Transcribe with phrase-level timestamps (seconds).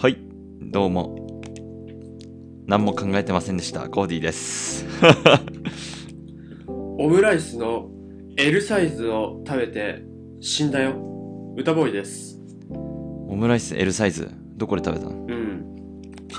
[0.00, 0.16] はい、
[0.62, 1.42] どうも。
[2.66, 3.90] 何も考えてませんでした。
[3.90, 4.86] コーディです。
[6.66, 7.90] オムライスの
[8.38, 10.02] L サイズを食べて
[10.40, 10.94] 死んだよ。
[11.54, 12.40] 歌ボーイです。
[12.70, 15.26] オムライス L サイズ、どこで食べたの？
[15.28, 15.66] うん。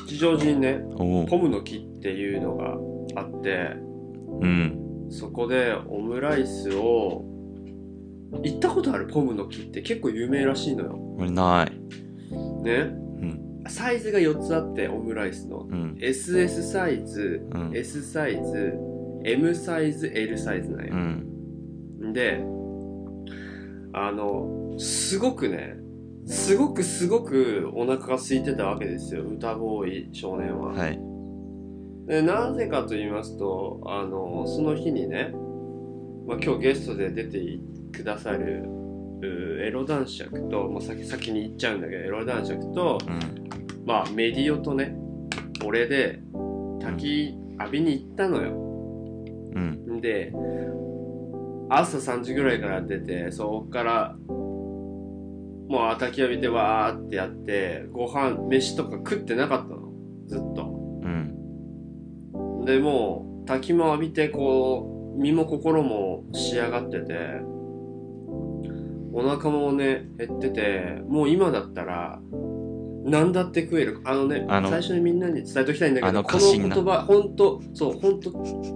[0.08, 0.84] 吉祥寺にね。
[0.98, 1.06] ポ
[1.38, 2.76] ムの木っていうのが
[3.22, 3.76] あって、
[4.42, 5.06] うん。
[5.12, 7.24] そこでオムライスを、
[8.42, 9.06] 行ったことある？
[9.06, 11.16] ポムの木って結構有名らしいのよ。
[11.20, 12.64] 俺ない。
[12.64, 13.11] ね。
[13.64, 13.72] うん。
[13.72, 15.68] サイズが4つあって、オムライスの。
[15.70, 15.98] うん。
[16.00, 17.72] SS サイズ、うん。
[17.76, 18.74] S サイズ、
[19.24, 20.98] M サイズ、L サイズなんよう。
[22.08, 22.14] ん。
[22.14, 22.44] で、
[23.94, 25.76] あの、すごくね、
[26.26, 30.74] すごくすごくお腹が空いてたわけですよ、歌ボーイ少年は。
[30.74, 31.00] はい。
[32.08, 35.34] でなぜかと言いますと、あの、その日にね、
[36.28, 37.60] まあ、今日ゲストで出て
[37.92, 38.81] くださるう
[39.28, 43.86] エロ男爵と、もう先先に言っちゃうんだけど、エロ男爵と、うん。
[43.86, 44.96] まあメディオとね、
[45.66, 46.22] 俺で
[46.80, 48.52] 滝浴びに行ったのよ。
[49.56, 50.02] うん。
[50.02, 50.34] で
[51.70, 59.94] 朝3時ぐらいから出てそこからもう焚き浴びてわーってやってご飯飯とか食ってなかったの
[60.28, 61.08] ずっとう
[62.62, 62.66] ん。
[62.66, 67.14] でもう滝も浴びてこう身も心も仕上がってて
[69.14, 72.20] お腹もね減っててもう今だったら
[73.04, 78.32] 何だって食えるあのねあの最初にみんなに伝えときたいんだけどこの言葉本当そう本当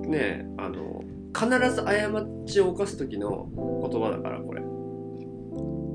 [0.09, 3.50] ねあの必ず過ちを犯す時の
[3.89, 4.61] 言葉だからこれ。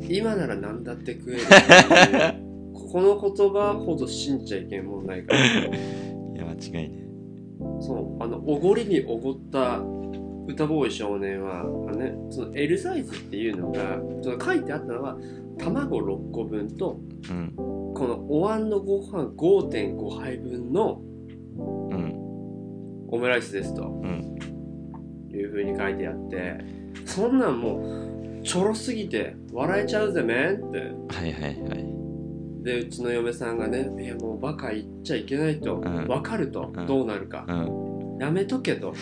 [0.08, 1.42] 今なら何だって食える
[2.72, 5.40] この言葉ほど信じちゃいけんもんないから。
[5.40, 5.70] い
[6.34, 7.06] や、間違いね。
[7.80, 9.80] そうあのおごりにおごった
[10.46, 15.16] 歌ボーイ少年はあの、ね、その L サイズっていうのがその書いてあったのは
[15.58, 17.52] 卵6個分とうん。
[17.56, 21.00] このお椀のご飯5.5杯分の
[21.56, 22.16] うん。
[23.08, 24.36] オムライスですとうん。
[25.32, 26.58] いう風に書いてあって
[27.04, 30.78] そんなんもうちょろすぎて笑えちゃうぜめんって
[31.14, 31.90] はいはいはい。
[32.62, 37.89] でうちの嫁さんがね「いやもうバカ言っちゃいけないと、うん分かると、うんどうなるか、うん。
[38.20, 38.94] やめとけと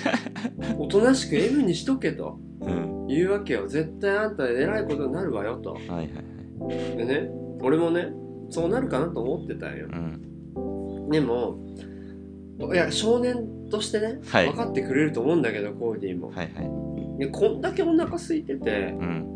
[0.78, 3.06] おとなしく M にしとけとうん。
[3.08, 6.96] 言うわけよ絶対あんた偉いことになるわよとはいはいはい。
[6.96, 7.30] でね
[7.60, 8.08] 俺もね
[8.50, 11.08] そうなるかなと思ってたんようん。
[11.10, 11.58] でも
[12.72, 16.70] いや少年としてね、はい分かってくれると思うんだけどコーディもはいはい。
[17.20, 19.26] いやこんだけお腹空いててうん。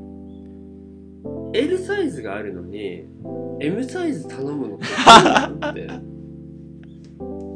[1.55, 3.05] L サイズがあるのに
[3.61, 6.12] M サイズ頼むのってどうなのって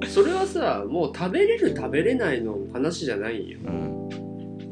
[0.09, 3.59] それはさもう食べれる食べれないの話じゃないよ。
[3.65, 4.09] うん。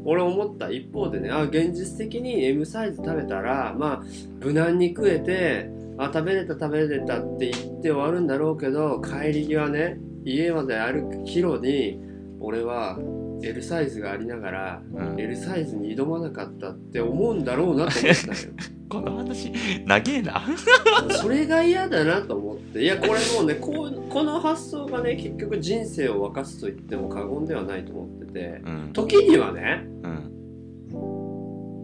[0.05, 0.69] 俺思った。
[0.69, 4.03] 一方でねあ現実的に M サイズ食べたらまあ
[4.39, 11.99] 無難に食えてあ食べれた食べれたって言って終わるんだろうけど帰り際ね家まで歩くキロに
[12.39, 12.97] 俺は
[13.41, 15.19] L サイズがありながらうん。
[15.19, 18.53] L サイズに挑まなかったって思うんだろうなと思ったよ
[18.87, 19.51] この話、
[19.83, 20.43] 長えな。
[21.09, 28.89] それが嫌だなと思っていやこれもうねこうこの発想がね結局人生を沸かすと言っても過言ではないと思っててうん。
[28.93, 30.31] 時にはねうん。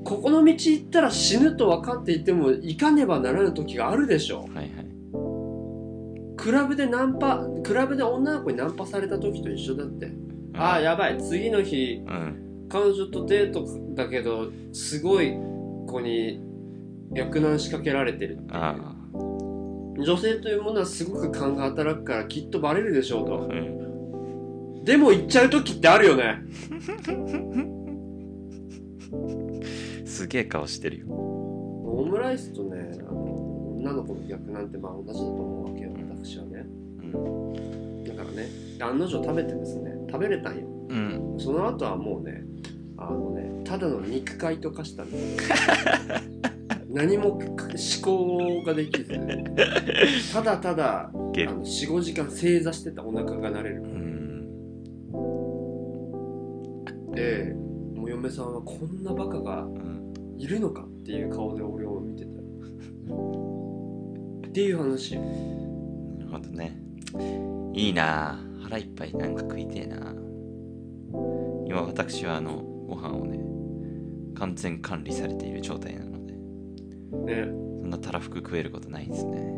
[0.04, 4.92] ここの道行ったら死ぬと分かっていても行かねばならぬ時があるでしょはいはい。
[6.38, 10.12] クラブでナンパクラブで女の子にナンパされた時と一緒だって、
[10.54, 12.68] ああやばい次の日うん。
[12.70, 15.34] 彼女とデートだけどすごい
[15.88, 16.42] 子に
[17.12, 23.26] 逆難仕掛けられてるっていうあ女性というものはすごく勘が働くからきっとバレるでしょうあ。
[23.28, 24.86] とうん。
[24.86, 26.42] でも行っちゃう時ってあるよね
[30.06, 31.08] すげえ顔してるよ。
[31.08, 36.66] オムライスとねあの女の子の逆なんてまあ同じだと思うわけよ私はね
[37.04, 38.04] うん。
[38.06, 38.48] だからね
[38.80, 41.36] 案の定食べてですね食べれたんようん。
[41.40, 42.44] その後はもうね
[42.98, 45.50] あのねただの肉塊と化したんです
[46.90, 47.42] 何も思
[48.04, 49.18] 考ができず
[50.34, 54.42] ただただあゲの45時間正座してたお腹が慣れるうん。
[57.14, 57.54] で
[57.96, 60.02] もう嫁さんはこんなバカがうん。
[60.38, 62.32] いるのかっていう顔で俺を見てた
[64.48, 66.76] っていう話よなるほどね。
[67.74, 69.98] いいなぁ腹いっぱいなんか食いてえな。
[71.68, 73.38] 今私はあの、ご飯をね、
[74.36, 76.34] 完全管理されている状態なので、
[77.36, 77.52] ね。
[77.82, 79.54] そんなたらふく食えることないですね。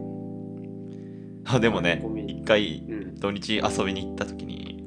[1.45, 3.15] あ、でもね一回うん。
[3.15, 4.83] 土日遊びに行った時に、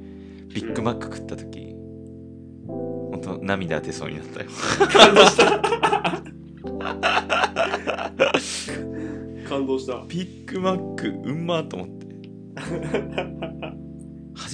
[0.52, 1.76] ビッグマック食った時、
[2.66, 4.50] ほんと涙出そうになったよ。
[4.90, 5.60] 感動した。
[5.60, 6.22] 感
[9.48, 10.04] 感動した。
[10.08, 12.06] ビッグマックうんまーと思って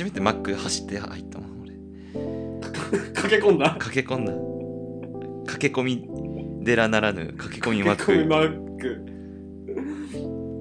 [0.03, 1.71] 初めてマック走って入ったもん俺。
[3.15, 3.77] 駆け込んだ？
[3.79, 4.33] 駆け込んだ。
[5.53, 8.07] 駆け込み寺ならぬ駆け込みマック。
[8.07, 8.79] 駆け込みマッ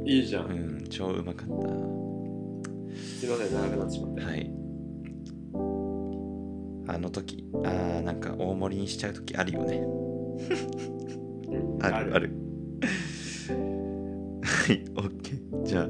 [0.03, 0.05] ク。
[0.05, 1.53] いいじゃん、うん超うまかった。
[2.95, 4.21] すいません長くなってしまって。
[4.21, 4.51] はい。
[6.87, 9.77] あの時あーなんか大盛りにしちゃう時あるよね。
[9.77, 9.79] う
[11.79, 12.31] んある ある。
[14.43, 15.63] はいオッケー。
[15.63, 15.89] じゃあ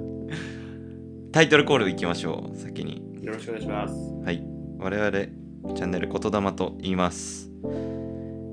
[1.34, 3.94] タイトルコールいきましょう先によろしくお願いします。
[4.26, 4.44] はい。
[4.80, 5.12] 我々
[5.76, 7.52] チャンネル言霊と言います。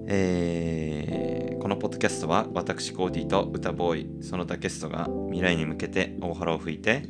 [0.06, 7.02] えーこのポッドキャストは私コーディと歌ボーイその他ゲストが未来に向けて大腹を吹いて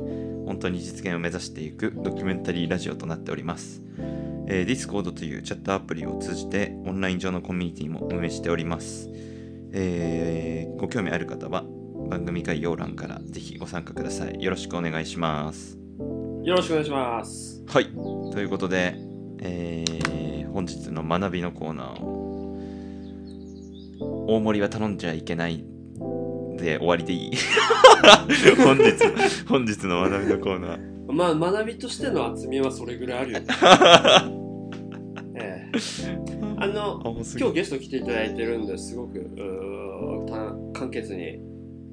[0.46, 3.82] 本当に実現を目指していくドキュメンタリーラジオとなっております、
[4.48, 9.08] えー、Discord というチャットアプリを通じてオンライン上のコミュニティも運営しております、
[9.72, 11.64] えーご興味ある方は
[12.08, 14.42] 番組概要欄からぜひご参加ください。
[14.42, 15.87] よろしくお願いします。
[16.44, 17.62] よろしくお願いします。
[17.66, 17.86] はい。
[18.32, 18.94] ということで、
[19.40, 19.98] えー
[20.52, 22.56] 本日の学びのコーナーを
[24.28, 25.64] 大盛りは頼んじゃいけない
[26.56, 27.30] で終わりでいい？
[28.58, 28.92] 本日
[29.46, 31.12] 本日の学びのコーナー。
[31.12, 33.46] まあ学びとしての厚みはそれぐらいあるよね。
[35.36, 35.78] ええ。
[36.56, 37.00] あの
[37.38, 39.30] 今日ゲスト来ていただいてるんですごく
[40.74, 41.38] 簡潔に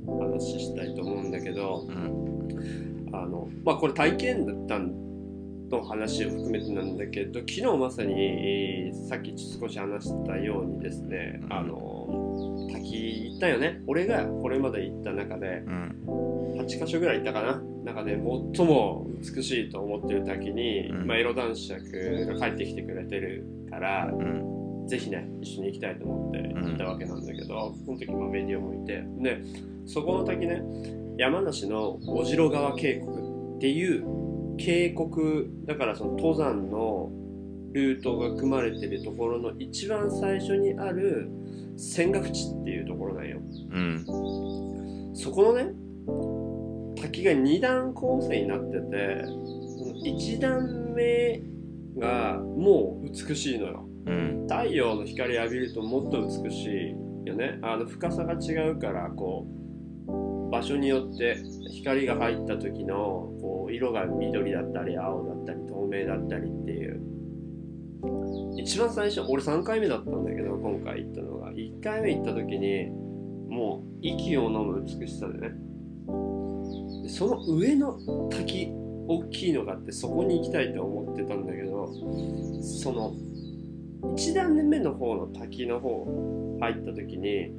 [0.07, 11.53] 話したいと思うんだけどうんあのまあこれ体験だったの話を含めてなんだけど昨日まさにえーさっき少し話したようにですね、うん。
[11.53, 13.81] あの滝行ったよね。
[13.87, 16.55] 俺がこれまで行った中でうん。
[16.59, 17.61] 8箇所ぐらい行ったかな。
[17.83, 18.13] 中で
[18.55, 21.07] 最も美しいと思ってる滝に、うん。
[21.07, 24.87] まあ、エロ男爵が帰ってきてくれてるからうん。
[24.87, 29.03] ぜひね一緒に行きたいと思って行ったわけなんだけど、その時まあメディアもいて。
[29.19, 29.41] で
[29.87, 30.61] そこの滝ね
[31.17, 34.03] 山梨の小代川渓谷っていう
[34.57, 37.09] 渓谷だからその登山の
[37.73, 41.29] ルートが組まれてるところの一番最初にある
[41.77, 43.39] 泉岳地っていうところなんよ。
[43.71, 45.15] うん。
[45.15, 45.73] そこのね
[47.01, 51.41] 滝が2段構成になっててその1段目
[51.97, 53.85] がもう美しいのよ。
[54.05, 54.47] うん。
[54.47, 56.95] 太陽の光浴びるともっと美し
[57.25, 57.59] いよね。
[57.61, 59.64] あの深さが違うからこう
[60.55, 61.37] 場所によって
[61.69, 62.95] 光が入った時の
[63.41, 67.01] こう色が緑だったり青だったり透明だったりっていう。
[68.57, 71.51] 一番最初俺3回目だったんだけど今回行ったのが。
[71.51, 72.85] 1回目行った時に
[73.49, 75.49] もう息を飲む美しさでね。
[77.09, 77.99] その上の
[78.29, 78.71] 滝
[79.07, 81.91] 大きいのがあってそこに行きたいと思ってたんだけど
[82.63, 83.13] その
[84.15, 87.51] 1段目の方の滝の方入った時に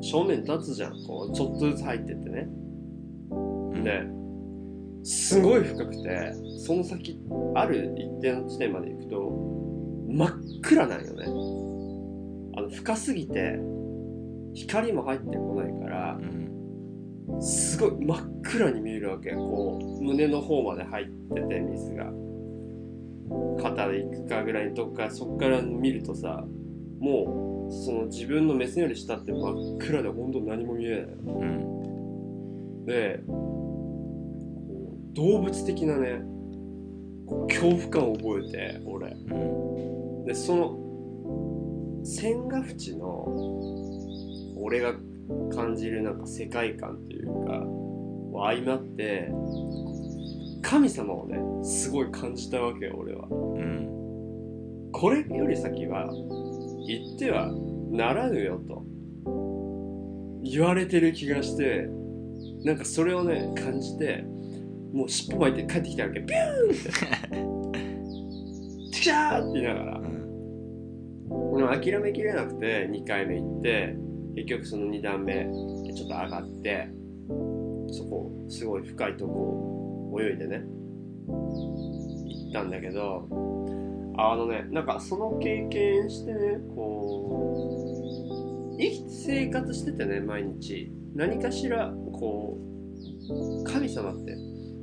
[0.00, 0.92] 正面立つじゃん。
[1.06, 2.48] こうちょっとずつ入ってってね。
[3.30, 3.84] うん。
[3.84, 4.02] で
[5.04, 7.20] すごい深くてその先
[7.54, 9.30] ある一定の地点まで行くと
[10.08, 11.24] 真っ暗なんよね。
[12.56, 13.58] あの深すぎて
[14.54, 19.32] 光も入ってこないからうんすごい真っ暗に見えるわけ。
[19.32, 22.12] こう胸の方まで入ってて水が。
[23.60, 26.44] 肩で行くかぐらいのとこからそこから見るとさ
[26.98, 31.00] もうその自分の目線より下って真っ暗で本当何も見えない。
[31.02, 33.20] うんで
[35.14, 36.22] 動物的なね
[37.48, 39.10] 恐怖感を覚えて俺。
[39.10, 43.26] うんでその千ヶ淵の
[44.56, 44.94] 俺が
[45.54, 47.66] 感じるなんか世界観っていうか
[48.46, 49.30] 相まって
[50.62, 53.26] 神様をねすごい感じたわけよ俺は。
[53.28, 54.90] うん。
[54.92, 56.08] これより先は
[56.88, 57.52] 言っては
[57.90, 58.84] ならぬよと。
[60.42, 61.88] 言われてる気がして
[62.64, 64.24] なんかそれをね感じて
[64.92, 66.20] もう尻尾巻いて帰ってきたわけ。
[66.20, 68.92] ビューンって。
[68.92, 69.98] チクシャーって言いながら。
[69.98, 70.18] うん
[71.66, 73.96] 諦めきれなくて2回目行って
[74.36, 76.88] 結局その2段目ちょっと上がって
[77.90, 80.62] そこすごい深いとこを泳いでね
[81.26, 83.26] 行ったんだけど
[84.18, 90.92] あのねなんかその経験してねこう生き生活しててね毎日。
[91.14, 92.68] 何かしらこう
[93.64, 94.36] 神様って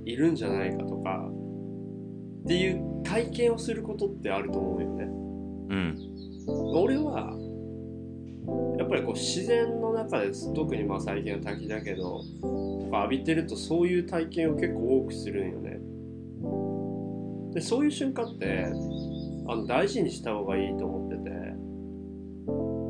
[0.06, 1.30] いるんじゃないかとか
[2.44, 5.06] っていう体験をすることってあると思うよね。
[5.06, 5.08] う
[5.76, 5.98] ん。
[6.76, 7.34] 俺は
[8.78, 15.80] やっぱりこう自然の中です特にまあ最近は滝だけどとか浴びてるとそういう体験を結構多くするんよね。
[17.54, 18.68] でそういう瞬間って
[19.48, 21.66] あの大事にした方がいいと思ってて。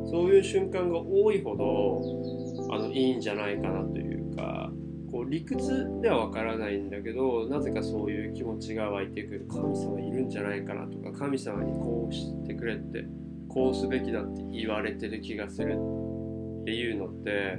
[0.08, 4.70] そういう瞬間が多いほどあのいいんじゃないかなというか
[5.10, 13.04] こう理屈ではわからないんだけどなぜかそういう気持ちが湧いてくる神様いるんじゃないかなとか神様にこうしてくれって
[13.48, 17.58] こうすべきだって言われてる気がするっていうのって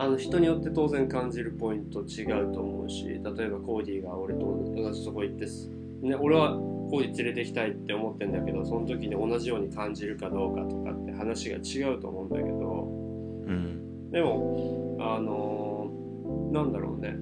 [0.00, 4.40] あの人によって当然感じるポイント違うと思うし例えばコーディが俺と
[4.76, 5.46] 同じとこ行って、
[6.06, 6.56] ね、俺は
[6.88, 12.82] コーディ連れてきたいって思ってんだけどその時に同じように感じるかどうかとかって話が違うと思うんだけど
[13.46, 17.14] うんでもあのーなんだろうね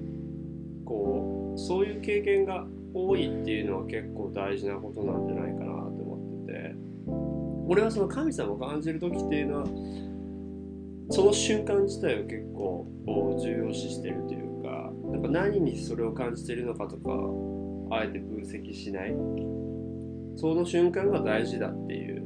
[0.85, 6.75] こうそういう経験が多いっていうのは結構大事なことなんじゃないかなと思ってて
[7.67, 9.65] 俺はその神様を感じる時っていうのは
[11.09, 12.87] その瞬間自体を結構
[13.41, 17.11] 重要視してるというかなんか何にそれを感じてるのかとか
[17.91, 19.13] あえて分析しない。
[20.35, 22.23] その瞬間が大事だっていう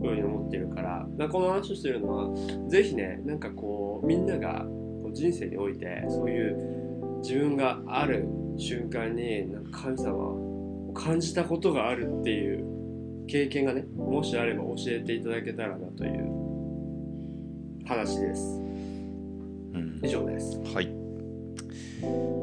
[0.00, 1.06] ふうに思ってるから。
[1.16, 4.64] なんかこの話をしてるのはぜひねなんかこうみんなが
[5.02, 8.26] こう人生においてそういう自分がある
[8.58, 18.42] 瞬間になんか神様を感じたことがあるっていう経験がねもしあれば教えていただけたらなという話です。
[18.42, 20.00] うん。
[20.02, 20.60] 以上です。
[20.74, 22.39] はい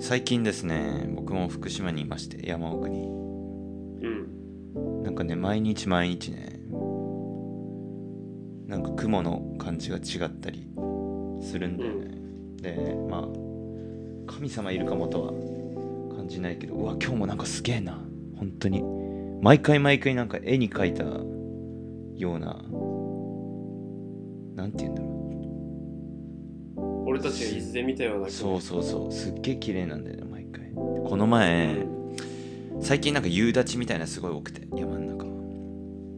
[0.00, 3.06] 最近ですね僕も福島にいまして山奥に。
[3.06, 4.08] う
[5.00, 5.02] ん。
[5.02, 6.60] なんかね毎日毎日ね
[8.66, 10.68] なんか雲の感じが違ったり
[11.40, 12.16] するんだよね、
[12.60, 13.22] でまあ
[14.26, 15.32] 神様いるかもとは
[16.16, 17.98] 感じないけどうわ今日もなんかすげえな。
[18.36, 18.82] 本当に。
[19.42, 22.64] 毎回毎回なんか絵に描いたような
[24.54, 25.13] なんて言うんだろ
[27.14, 29.12] 俺たちが伊豆で見たようなうそうそうそう。
[29.12, 30.72] すっげえ綺麗なんだよね毎回。
[30.74, 31.94] このう前、ん
[32.80, 35.30] 最近なんか夕立みたいなのすごい多くて山の中は。
[35.30, 35.36] う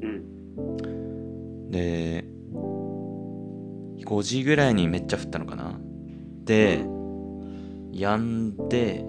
[0.06, 1.70] ん。
[1.70, 2.24] で
[4.06, 5.78] 5時ぐらいにめっちゃ降ったのかな。
[6.44, 6.78] で
[7.92, 9.04] 止んで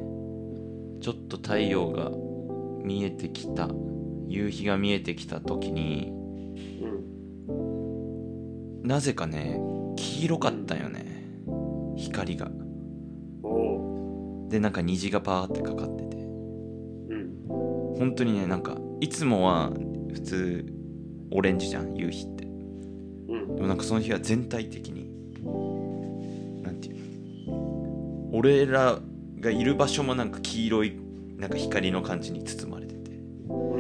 [1.02, 2.12] ちょっと太陽が
[2.84, 3.70] 見えてきた。
[4.28, 6.12] 夕日が見えてきた時に
[7.48, 8.84] うん。
[8.84, 9.58] なぜかね
[9.96, 11.07] 黄色かったよね
[11.98, 12.50] 光が。
[14.50, 16.16] でなんか虹がパーってかかってて。
[16.18, 17.96] うん。
[17.98, 19.72] 本当にねなんかいつもは
[20.14, 20.66] 普通
[21.32, 22.46] オレンジじゃん夕日って。
[22.46, 22.50] う
[23.36, 23.56] ん。
[23.56, 25.12] でもなんかその日は全体的に
[26.64, 26.96] なんていう
[27.52, 28.30] の。
[28.34, 29.00] 俺ら
[29.40, 30.98] がいる場所もなんか黄色い
[31.38, 33.12] なんか光の感じに包まれてて。
[33.50, 33.74] うんう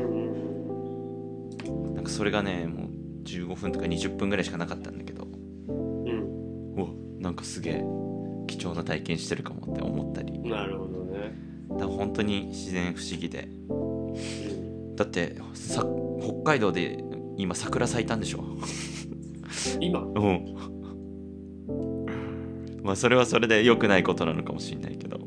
[1.93, 2.89] んなんかそれがねもう
[3.23, 5.25] 15分とか20分ぐらいしかなかったんだけど。
[5.69, 6.73] うん。
[6.75, 6.87] うわ
[7.19, 8.06] なんかすげえ
[8.47, 10.33] 貴重な体験してるかもって思ったり。
[10.33, 11.35] うんなるほどね。
[11.69, 13.49] だから本当に自然不思議で。
[13.69, 14.95] うん。
[14.95, 15.85] だってさ
[16.21, 17.03] 北海道で
[17.37, 18.43] 今桜咲いたんでしょ？
[19.79, 19.99] 今？
[19.99, 20.45] うん。
[22.83, 25.19] まあそれはそれで良くないことなのかもしれないけど。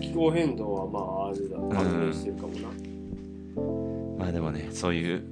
[0.00, 1.56] 気候変動はまああれだ。
[1.56, 2.68] 関係してるかもな。
[4.18, 5.24] まあでもねそういう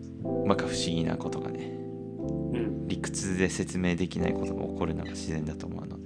[0.47, 1.67] まか不思議なことがね
[2.53, 2.87] うん。
[2.89, 6.02] 理屈で説明できないことが起こるのが自然だと思うので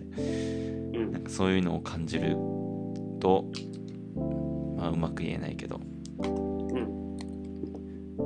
[1.28, 2.36] そういうのを感じる
[3.20, 3.44] と
[4.76, 5.80] まあうまく言えないけど。
[6.18, 7.16] うん。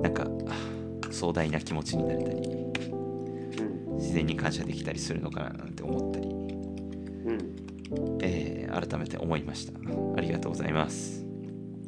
[0.03, 2.37] なんかあ壮大な気持ちになれたり
[3.91, 3.97] うん。
[3.97, 7.39] 自然に感謝できたりするのかななんて思ったり、うん。
[8.23, 9.73] えー改めて思いました。
[10.17, 11.27] ありがとうございます。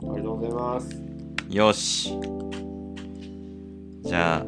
[0.00, 1.00] ありがとうございます。
[1.48, 2.18] よし。
[4.02, 4.40] じゃあ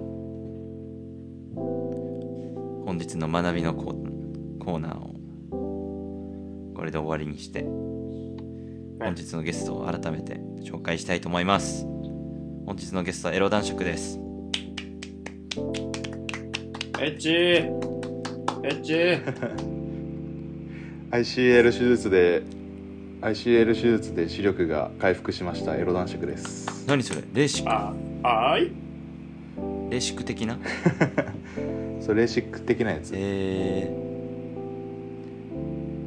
[2.84, 5.13] 本日の学びのコーナーを
[6.94, 11.84] で終わりにして本日のゲストを改めて紹介したいと思います。
[12.66, 14.18] 本日のゲストはエロ男爵です。
[17.00, 17.30] エッチ。
[17.32, 17.68] エ
[18.62, 18.94] ッチ。
[21.10, 22.42] ICL 手術で
[23.20, 26.86] ICL 手術で視力が回復しましたエロ男爵です。
[26.86, 27.22] 何それ？
[27.34, 28.68] レーシッあはーい。
[28.70, 28.74] ク
[29.90, 30.58] レーシック的な？
[32.00, 33.12] それレーシック的なやつ。
[33.16, 33.92] え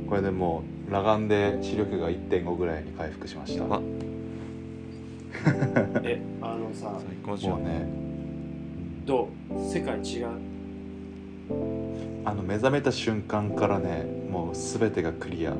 [0.10, 3.65] これでもう裸眼で視力が1.5ぐらいに回復しました。
[3.65, 3.82] あも
[6.03, 7.86] えあのさー、最高じゃうんね。
[9.06, 9.60] どう？
[9.60, 10.27] 世界違う？
[12.25, 15.51] あの目覚めた瞬間からねもう全てがクリア。
[15.51, 15.58] も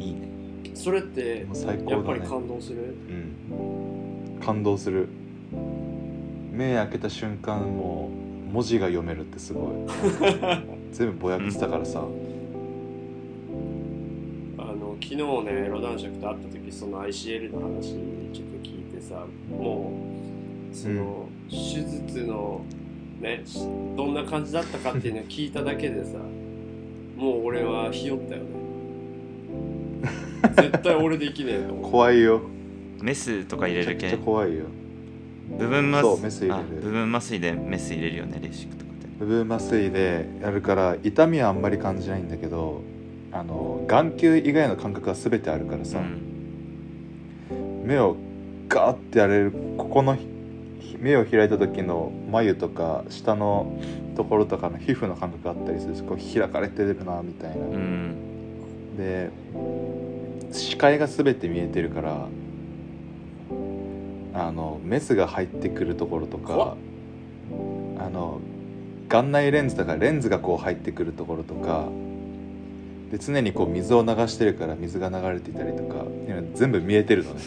[0.00, 0.28] いいね。
[0.74, 2.94] それってう最やっぱり感動する？
[3.08, 4.40] うん。
[4.40, 5.08] 感動する。
[6.52, 8.10] 目開けた瞬間も
[8.50, 9.72] う文字が読めるってすごい。
[10.92, 12.00] 全部ぼやけてたからさ。
[12.00, 12.10] あの
[15.02, 17.94] 昨日ねロダン爵と会った時その ICL の話
[18.32, 19.92] ちょっと聞いてさも
[20.72, 22.64] うその、手術の
[23.20, 26.18] ねしどんな感じだったかっていうのを聞いただけでさ
[27.16, 28.46] もう俺はひよったよね。
[30.56, 31.90] 絶対俺できねえと思う。
[31.90, 32.40] 怖いよ。
[33.00, 34.06] メスとか入れる系？
[34.06, 34.64] めちゃくちゃ怖いよ。
[35.58, 36.54] 部分麻そうメス入れる。
[36.54, 42.82] あ部分麻酔でメス入れるよねレーシックとかって部分麻酔でやるから痛みはあんまり感じないんだけど
[43.32, 47.82] あの眼球以外の感覚は全てあるからさ、うん。
[47.84, 48.16] 目を
[48.68, 50.28] ガーってやれるここのひ
[50.98, 53.80] 目を開いた時の眉とか下の
[54.14, 58.96] ところとかの皮膚の感覚があったりするしこう開かれてるなみたいな、うん。
[58.96, 59.30] で
[60.52, 62.28] 視界が全て見えてるから
[64.34, 66.76] あのメスが入ってくるところとか
[67.98, 68.40] あの
[69.08, 71.88] 眼内レンズだからレンズがこう入ってくるところとか
[73.12, 76.06] で常にこう水を流してるから水が流れていたりとか
[76.54, 77.40] 全部見えてるのね。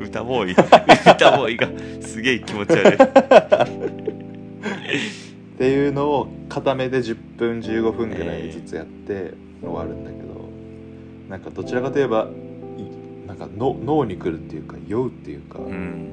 [0.00, 0.52] 歌ボーイ。
[0.52, 1.68] 歌ボーイが
[2.00, 2.94] すげえ気持ち悪い。
[2.94, 2.96] っ
[5.58, 10.48] ていうのを片目で10分15分ぐらいずつやって終わるんだけど、
[11.28, 12.30] なんかどちらかといえば
[12.78, 16.08] いなんかの脳に来るっていうか酔うっていうか、うん。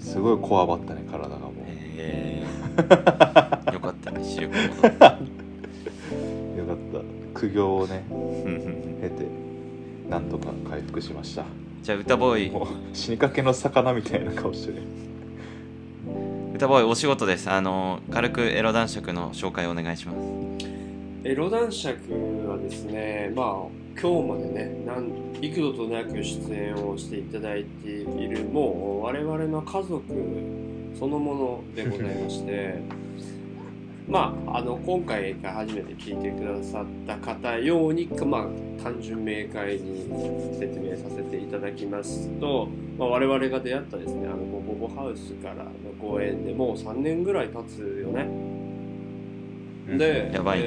[0.00, 1.57] すごいこわばったね体がも
[1.98, 4.86] う、えー、 よかったら視力戻って。
[4.86, 5.08] よか
[6.74, 6.76] っ
[7.34, 7.38] た。
[7.38, 8.04] 苦行をね
[9.00, 9.26] 経て
[10.08, 11.44] なんとか回復しました。
[11.82, 12.50] じゃあ歌ボーイ。
[12.50, 14.82] もう死にかけの魚みたいな顔してる。
[16.54, 17.50] 歌ボーイお仕事です。
[17.50, 20.18] あの軽くエロ男爵の紹介お願いします。
[21.24, 21.96] エロ男爵
[22.48, 23.46] はですねまあ
[24.00, 25.10] 今日までね何
[25.42, 30.02] 幾度となく出演をしていただいているもう我々の家族
[30.98, 32.74] そのものでございまして
[34.08, 40.08] まああの今回が初めて聞いてくださった方ようにまあ単純明快に
[40.58, 48.28] 説明させていただきますと、まあ、我々が出会ったですねあのボボボハウスからの公演でもう3年ぐらい経つよね。
[49.96, 50.60] で、やばい。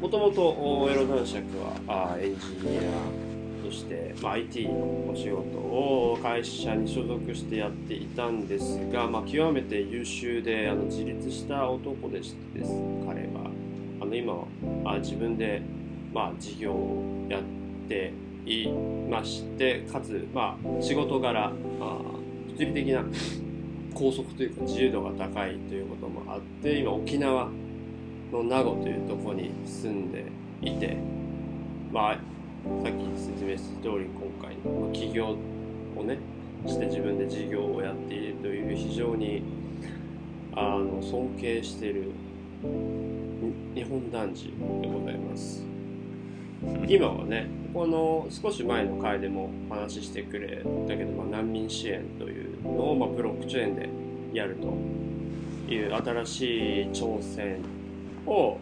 [0.00, 1.42] もともとおエロ男爵
[1.86, 3.31] はあエンジニアと
[3.72, 12.70] して、まあ、IT のお仕事を会社に所属してやっていたんですが、まあ、極めて優秀であの自立した男でしてです。
[13.06, 13.50] 彼は。
[14.00, 14.46] あの今は
[14.84, 15.62] あ自分で、
[16.12, 17.42] まあ、事業をやっ
[17.88, 18.12] て
[18.44, 21.50] いましてかつ、まあ、仕事柄あ
[22.48, 23.04] 物理的な
[23.94, 27.48] 拘束というか自由度が高いということもあって今沖縄
[28.32, 30.24] の名護というとこに住んで
[30.62, 30.96] いて、
[31.92, 32.18] まあ、
[32.62, 35.36] さっき説明した通り今回、まあ、起業
[35.96, 36.18] をね
[36.66, 39.42] して自分で事業をやっているという非常に
[40.54, 42.12] あの尊敬している
[42.62, 44.52] に日本男児で
[44.88, 45.64] ございます。
[46.86, 53.88] 今はねこの少し前の回でもお話ししてくれたけど、まあ、難民支援というのを、まあ、ブロックチェーンで
[54.32, 57.56] やるという新しい挑戦
[58.26, 58.58] を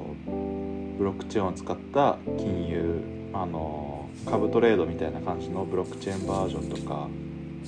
[0.99, 3.01] ブロックチェーンを使った金融
[3.33, 7.09] あの株トレードみたいな感じのブロックチェーンバージョンとか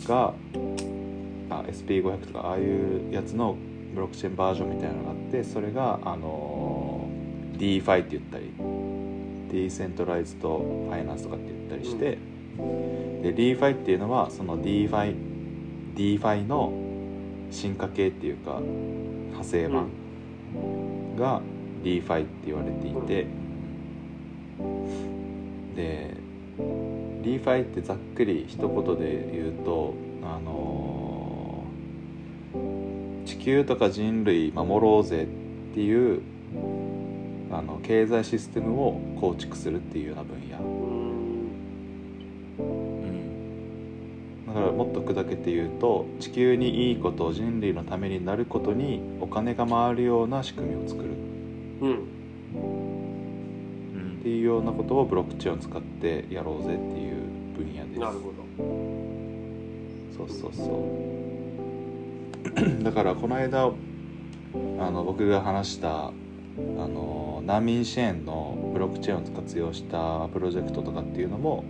[0.06, 0.34] が
[1.64, 3.56] SP500 とかああいうやつの
[3.94, 7.08] ブロックチェーンバージョンみたいなのがあってそれがあの
[7.56, 8.52] DeFi って言ったり
[9.48, 12.18] ディーセントライズドファイナンスとかって言ったりして、
[13.22, 15.14] で DeFi っていうのはその DeFi,
[15.94, 16.72] DeFi の
[17.50, 19.88] 進化系っていうか派生版
[21.16, 21.40] が
[21.86, 23.28] DeFi って言われていて、
[25.76, 26.16] で
[27.22, 29.94] DeFi ってざっくり一言で言うと
[30.24, 31.62] あの
[33.24, 35.26] 地球とか人類守ろうぜっ
[35.74, 36.22] ていう
[37.52, 40.58] あの経済システムを構築するっていうような分野。
[42.58, 42.62] う
[43.06, 44.46] ん。
[44.48, 51.25] だからもっと砕けて言うと地球にいいこと人類のためになることにお金が回るような仕組みを作る。
[51.80, 51.90] うん。
[53.94, 54.16] うん。
[54.20, 57.14] っていうようなことをブロックチェーンを使ってやろうぜっていう
[57.56, 58.00] 分野です。
[58.00, 58.44] なるほど。
[60.16, 60.68] そうそうそう。
[62.82, 63.70] だからこの間
[64.78, 66.12] あの僕が話したあ
[66.58, 71.64] の難民支援のブロックチェーンを活用したプロジェクトとかっていうのも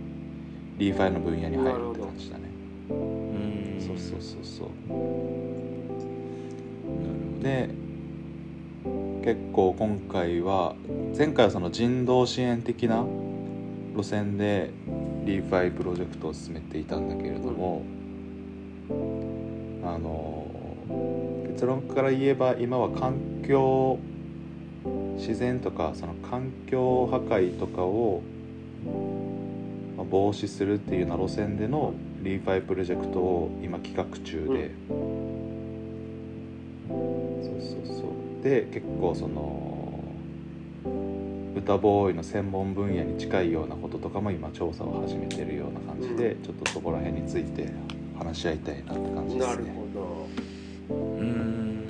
[0.77, 2.43] DeFi の分野に入るって感じだね。
[2.89, 4.69] うんそうそうそうそう。
[7.01, 7.43] なるほど。
[7.43, 7.69] で
[9.27, 10.73] 結構今回は
[11.17, 13.05] 前回はその人道支援的な
[13.93, 14.71] 路線で
[15.25, 17.83] DeFi プロジェクトを進めていたんだけれども、
[19.83, 20.47] あの
[21.49, 23.99] 結論から言えば今は環境
[25.17, 28.21] 自然とかその環境破壊とかを
[30.09, 35.16] 防止するっていうような路線での DeFi プロジェクトを今企画中で、そう
[38.47, 40.03] で結構その
[41.55, 47.69] 歌ボーイの専門分野に近いようなこととかも今調査を始めてるような感じで、ちょっとそこら辺について
[48.17, 49.53] 話し合いたいなって感じですね。
[49.53, 49.87] なるほ
[50.89, 50.95] ど。
[50.95, 51.89] うん。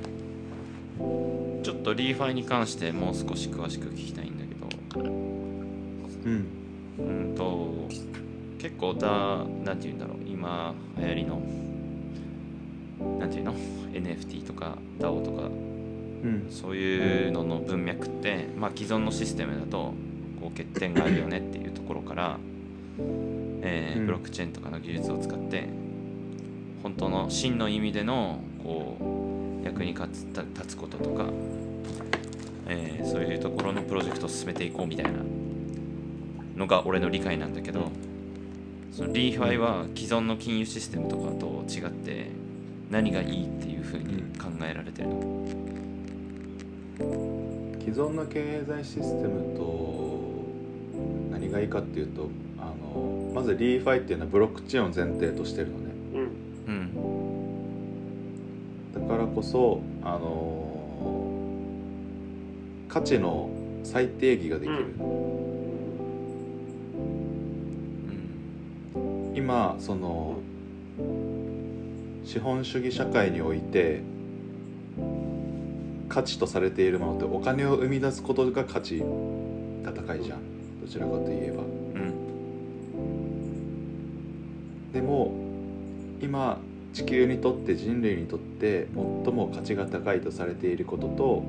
[1.61, 4.67] ちょっと ReFi に関してもう少し詳しく聞きたいんだけど。
[4.99, 6.45] うん。
[6.97, 7.01] う
[7.33, 7.87] んと
[8.57, 9.09] 結構だ
[9.63, 10.17] なんて言うんだろう。
[10.25, 11.41] 今流行りの
[13.19, 13.53] なんていうの
[13.93, 15.49] ？NFT とか DAO とか
[16.23, 16.47] うん。
[16.49, 19.93] そういうのの文脈って、まあ、既存のシステムだと
[20.41, 22.37] こう欠点があるよねっていうところから、
[23.61, 24.05] えーうん。
[24.05, 25.67] ブロックチェーンとかの技術を使って
[26.83, 30.25] 本当の真の意味でのこう役に立つ
[30.55, 31.25] 立つこととか、
[32.67, 35.11] えーそういうところのプロジェクトを進めていこうみたいな
[36.57, 37.91] のが俺の理解なんだけど、
[38.91, 42.29] その ReFi は既存の金融システムとかと違って
[42.89, 45.66] 何がいいっていうふうに考えられてるの？
[47.87, 50.43] 既存の経済システムと
[51.31, 55.85] 何がいいかっていうとあのまず DeFi っていうのはブロックチェーンを前提としてるのね。
[56.13, 56.23] うん。
[56.67, 56.71] う
[58.99, 59.07] ん。
[59.07, 60.67] だからこそあの
[62.89, 63.49] 価値の
[63.85, 64.93] 再定義ができる、
[68.95, 69.33] うん。
[69.33, 70.41] 今その
[72.25, 74.01] 資本主義社会において
[76.09, 78.99] 価値とされているものってお金を生み出すことが価値
[79.83, 80.39] が高いじゃん。
[80.81, 81.63] どちらかといえば。
[81.63, 82.13] うん。
[84.93, 85.33] でも
[86.21, 86.59] 今
[86.93, 91.43] 地球にとって人類にとって最も価値が高いとされていることと、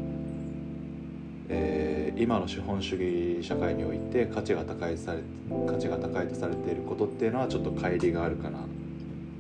[1.49, 5.21] えー今の資本主義社会において価値が高いされ
[5.69, 8.63] 価値が高いとされていることっていうのはちょっと乖離があるかなっ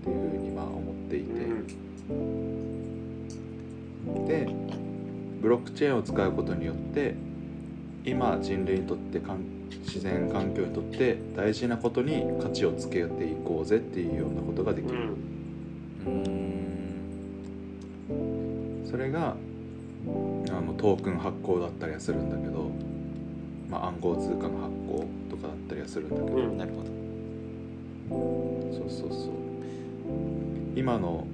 [0.04, 1.28] ていうふうにまあ思っていて、
[4.28, 4.46] で
[5.40, 7.14] ブロックチェーンを使うことによって
[8.05, 14.98] 今人類にとってかん自然環境にとって大事なことに価値をつけていこうぜっていうようなことができる、
[16.07, 16.12] うん。
[18.11, 18.14] う
[18.85, 18.87] ん。
[18.90, 19.37] それが
[20.51, 22.70] あのトークン発行だったりはするんだけど、
[23.70, 26.59] まあ、暗号通貨の発行とかだったりはするんだけど、うん。
[26.59, 26.88] なるほど。
[28.79, 29.31] そうそうそう。
[30.74, 31.27] 今の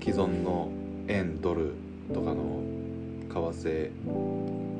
[0.00, 0.70] 既存の
[1.08, 1.74] 円ドル
[2.14, 2.62] とかの
[3.28, 3.90] 為替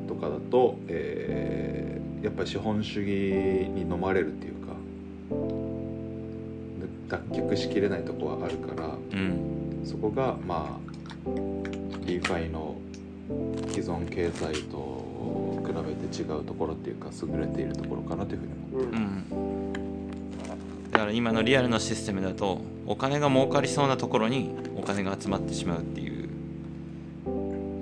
[0.09, 1.89] とかだと、えー
[2.23, 4.73] やっぱり資本主義に飲まれるっていうか
[7.09, 9.83] 脱却しきれないとこはあるからうん。
[9.85, 11.29] そこがまあ
[12.05, 12.77] DeFi の
[13.69, 19.25] 既存経済と比べて違うところっていうか優れているところかなというふうに思ううん。
[19.31, 19.37] う
[20.89, 20.91] ん。
[20.91, 26.18] だから今のリアルなシステムだとお金が儲かりそうなところにお金が集まってしまうっていう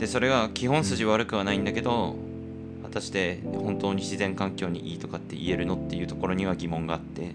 [0.06, 2.14] でそれが基本筋悪くはないんだけど
[2.84, 7.32] 果たして本当に自然環境にいいとかって言えるのっていうところには疑問があって。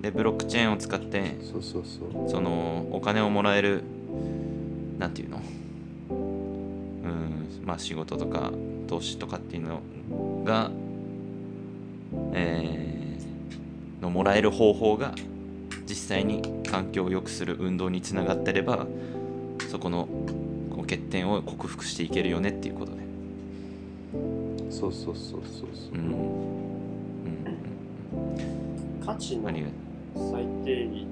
[0.00, 1.36] でブロックチェーンを使って
[2.26, 3.84] そのお金をもらえる
[4.98, 5.42] なんていうの？
[6.10, 8.50] うんまあ仕事とか
[8.88, 9.82] 投資とかっていうの
[10.42, 10.70] が
[12.32, 15.14] えーのもらえる方法が
[15.86, 18.86] 実際に環境を良くする運動につながってれば
[19.70, 20.08] そこの
[20.92, 23.02] 欠点を克服していけるよねっていうことで
[24.72, 25.94] そうそうそうそうそう。
[25.94, 26.00] うん。
[26.00, 26.08] う
[29.00, 29.04] ん。
[29.04, 31.06] 価値の最低義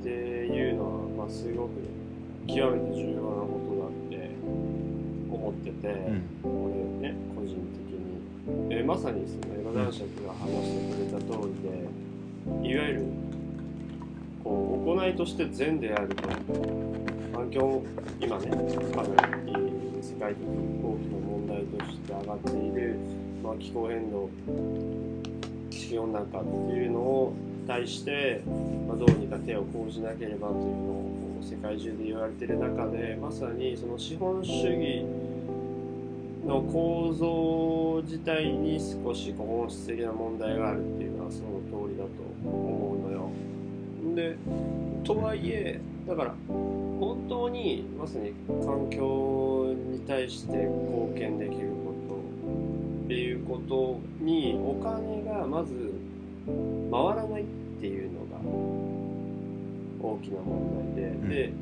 [0.00, 1.70] っていうのは、まあ、すごく
[2.46, 4.30] 極めて重要なことだって
[5.30, 7.00] 思ってて、うん。
[7.00, 13.02] 俺ね個人的に、えまさにその映画男爵が話してくれた通りでいわゆる
[14.44, 16.95] こう行いとして善であると
[17.46, 17.82] 環境
[18.20, 19.52] 今ねかなり
[20.02, 22.98] 世界的に大きな問題として上がっている、
[23.42, 24.28] まあ、気候変動
[25.70, 27.34] 地球温暖化っていうのを
[27.66, 28.42] 対して、
[28.88, 35.04] まあ、どうにか手を講じなければというのを世界中で言われている中でまさにその資本主義
[36.44, 42.10] の構造自体に少し本質的な問題があるっていうのはその通りだと
[42.44, 43.30] 思うのよ。
[44.16, 44.36] で
[45.04, 46.34] とはいえだから
[46.98, 48.32] 本当にまさに
[48.64, 52.14] 環境に対して貢献できること
[53.04, 55.92] っていうことにお金がまず
[56.90, 57.44] 回らないっ
[57.80, 58.36] ていうのが
[60.00, 61.52] 大きな問題で、んで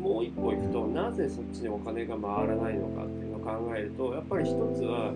[0.00, 5.12] ももう一歩いくとなぜそっちにお金が回らないのかっていうのを考えるとやっぱり一つは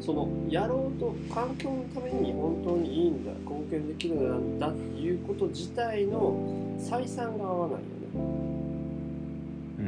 [0.00, 6.36] そのやろうと環境のために本当にいいんだ貢献できるんだっていうこと自体の
[6.78, 8.43] 採算が合わないよね。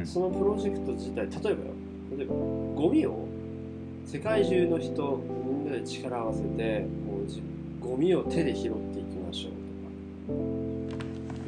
[0.05, 1.55] そのプロジェクト自体例えばよ。
[2.17, 3.27] 例えばゴミを
[4.05, 9.51] 世界中の人みんなで力を合わせてもうゴミを手で拾っていきましょう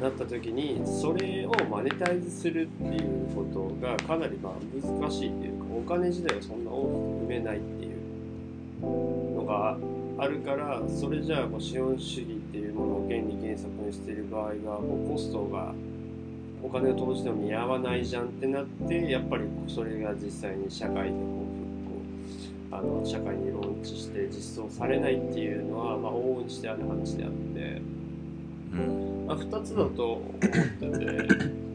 [0.00, 4.52] かなった時にそれをマネタイズするっていうことがかなりまあ
[5.00, 9.76] 難しいっていうかお金自体はそんな大きく埋めないっていうのが
[10.18, 15.72] あるからそれじゃあこう資本主義っていうものを原理原則にしている場合がこうコストが
[16.62, 21.16] お金を投じても見合わないじゃんってなってやっぱりそれが実際に社会でこ
[22.72, 27.82] うあの社会にローンチして実装されないっていうのは、まあ、往々にしてある話であって、
[28.72, 31.70] うんまあ、2つだと思ってて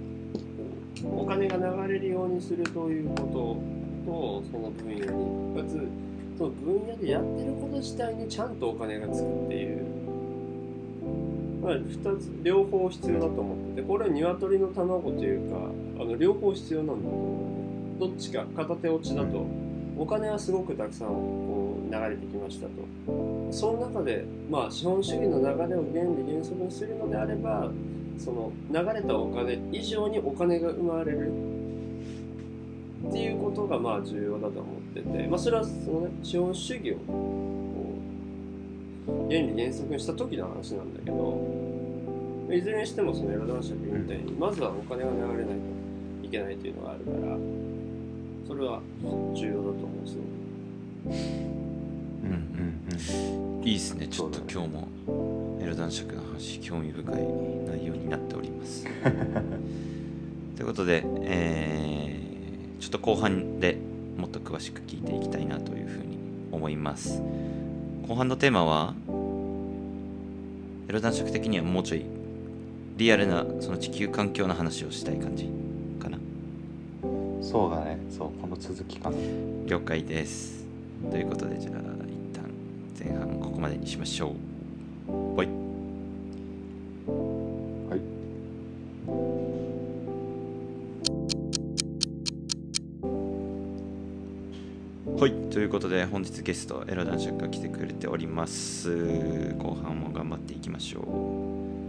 [1.04, 3.16] お金が流れるようにするというこ
[4.06, 5.88] ととその分野にかつ
[6.38, 9.85] その分野でやってること自体にちゃんとお金がつくっていう。
[11.66, 15.58] まあ、2つ両方必要だと思っててこれは鶏の卵というか
[16.00, 18.12] あの両方必要なんだと思うね。
[18.12, 19.48] どっちか片手落ちだと
[19.98, 22.72] お金はすごくたくさんこう流れてきましたと。
[23.52, 27.72] その中で、まあ、資本主義の流れを原理原則にするのであれば
[28.20, 31.32] その流れたお金以上にお金が生まれる。
[33.08, 37.55] っていうことがまあ重要だと思ってて、まあ、それはその、ね、資本主義を
[39.08, 41.40] 原理原則にした時の話なんだけど
[42.52, 45.56] いずれにしてもそのエロ男爵みたいにまずはお金が流れない
[46.22, 47.38] といけないというのがあるから
[48.48, 48.82] それは
[49.34, 50.22] 重要だと思うんですよ。
[52.24, 54.08] うんうんいいですね。
[54.08, 54.88] ちょっと今日も
[55.60, 58.86] エロ男爵の話興味深い内容になっております。
[60.56, 62.26] ということで、えー
[62.86, 63.80] ちょっと後半で
[64.16, 66.20] もっと詳しく聞いていきたいなというふうに
[66.52, 67.20] 思います
[68.08, 68.94] 後半のテーマは
[70.88, 72.06] エロ男爵的にはもうちょい
[72.98, 75.50] リアルなその地球環境の話をしたい感じ
[76.00, 76.20] かな。
[77.04, 77.98] うんそうだね。
[78.16, 79.18] そうこの続きかな。
[79.66, 80.66] 了解です。
[81.10, 82.48] ということでじゃあ一旦
[82.98, 84.36] 前半ここまでにしましょ
[85.08, 85.36] う。
[85.36, 85.65] はい
[95.18, 95.32] はい。
[95.50, 99.54] ということで本日ゲストエロ男爵が来てくれております。
[99.54, 101.00] 後半も頑張っていきましょ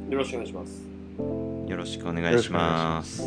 [0.09, 0.85] よろしくお願いします。
[1.19, 3.23] うよろしくお願いします。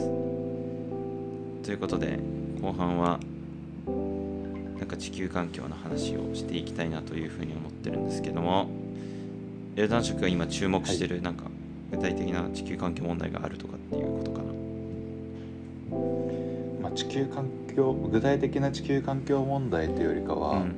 [1.63, 2.17] ということで
[2.61, 3.19] 後半は
[4.79, 8.69] なんか地球環境の話をしていきたいなというふうに思ってるんですけども
[9.75, 11.43] エロ男爵が今注目してるなんか
[11.91, 14.45] 具体的な地球環境問題があるとかっていうことかな。
[16.83, 20.75] まあ、地球環境具体的な地球環境問題というよりかは、うん。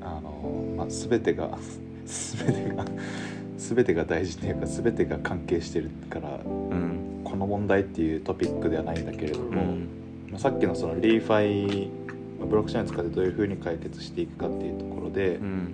[0.00, 1.58] あのまあ、全てが
[2.06, 2.84] 全てが
[3.56, 7.20] 全てが大事というか全てが関係してるからうん。
[7.24, 9.88] ここの問題っていうトピックではないんだけれどうも、ん。
[10.30, 11.46] まあさっきのそのリーファ
[11.84, 11.88] イ
[12.48, 15.68] ブロックチェーンを使ってどういうふうに解決していくかっていうところでう、ん。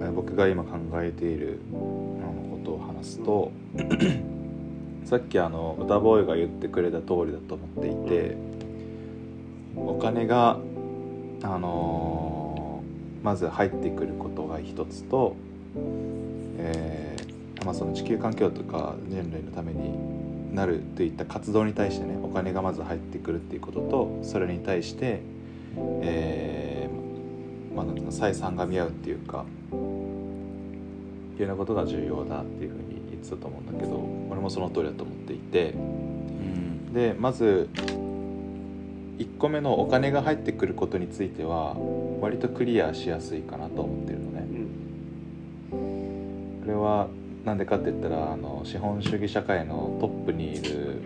[0.00, 3.50] えー僕が今考えているあのことを話すと
[5.04, 8.36] さっきあの歌ボーイが言ってくれた通りだと思っていて
[9.76, 10.58] お金が
[11.42, 12.44] あのー
[13.24, 15.34] まず入ってくることが一つと、
[16.58, 25.22] えーまあ、その地球環境とか人類のためになるといった活動に対してねお金がまず入ってくるっていうこととそれに対して、
[26.02, 29.76] えーまあ、なん採算が見合うっていうかい
[31.38, 33.98] うようなことが重要だっていうふうに言ってたと思うんだけど
[34.30, 35.70] 俺もその通りだと思っていて。
[35.70, 36.92] うん。
[36.92, 37.70] でまず
[39.18, 41.76] 1個目のお金が入ってくることについては
[42.20, 44.46] 割とクリアしやすいかなと思ってるのね。
[45.72, 47.08] うんこれは
[47.44, 51.02] なんでかって言ったらあの資本主義社会のトップにいる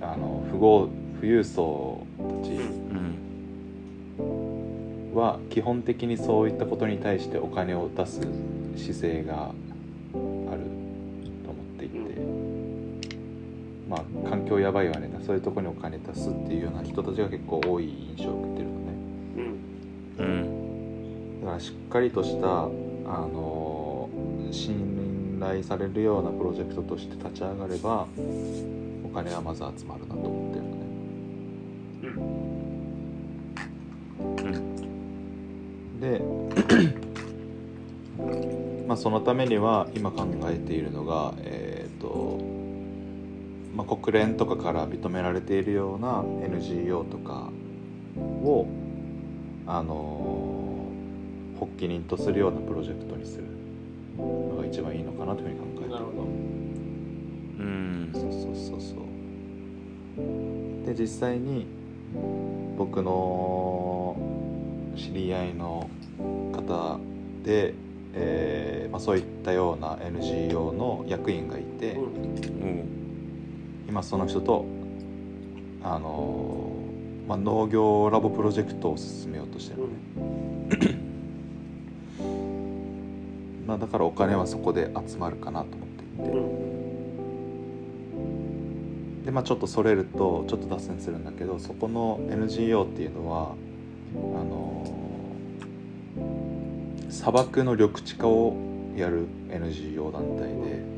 [0.00, 0.88] あの富豪
[1.20, 5.14] 富裕層たちうん。
[5.14, 8.20] は基本的にそういったことに対してお金を出す
[8.76, 9.52] 姿勢が
[14.46, 18.92] まあ環境やばいわねそういうとこにお金出すっていうような人たちが結構多い印象を受けてるのね。
[19.36, 19.58] うん。
[20.18, 22.68] うんだからしっかりとしたあ
[23.26, 24.08] の
[24.50, 28.06] 信頼されるようなプロジェクトとして立ち上がれば
[29.04, 30.86] お金はまず集まるなと思ってるのね。
[36.00, 36.20] で
[38.86, 41.75] まあそのためには今考えているのがえっ、と、
[43.76, 47.50] まあ、国連とかから認められているような NGO とか
[48.16, 48.66] を
[49.66, 50.88] あの
[51.60, 53.44] 発起人とするようなプロジェクトにする
[54.16, 55.90] のが一番いいのかなというふうに考えてる。
[55.90, 56.22] なるほど。
[56.22, 56.24] う
[57.62, 58.10] ん。
[58.14, 60.86] そうそうそうそう。
[60.86, 61.66] で実際に
[62.78, 64.16] 僕の
[64.96, 65.90] 知り合いの
[66.54, 66.98] 方
[67.42, 67.74] で、
[68.14, 72.02] えーまあ、そういったような NGO の役員がいて、うん。
[72.02, 72.95] おう
[73.88, 74.64] 今その人と
[75.82, 79.94] あのーまあ、農業ラボプロジェクトを進めようとしてるのね、
[83.66, 86.06] まあ、だからお金はそこで集まるかなと思ってい
[89.22, 93.54] て、でまあちょっとそれるとちょっと脱線するんだけどそこの NGO っていうのは
[94.14, 94.96] あのー
[97.08, 98.56] 砂漠の緑地化を
[98.96, 100.95] やる NGO 団体で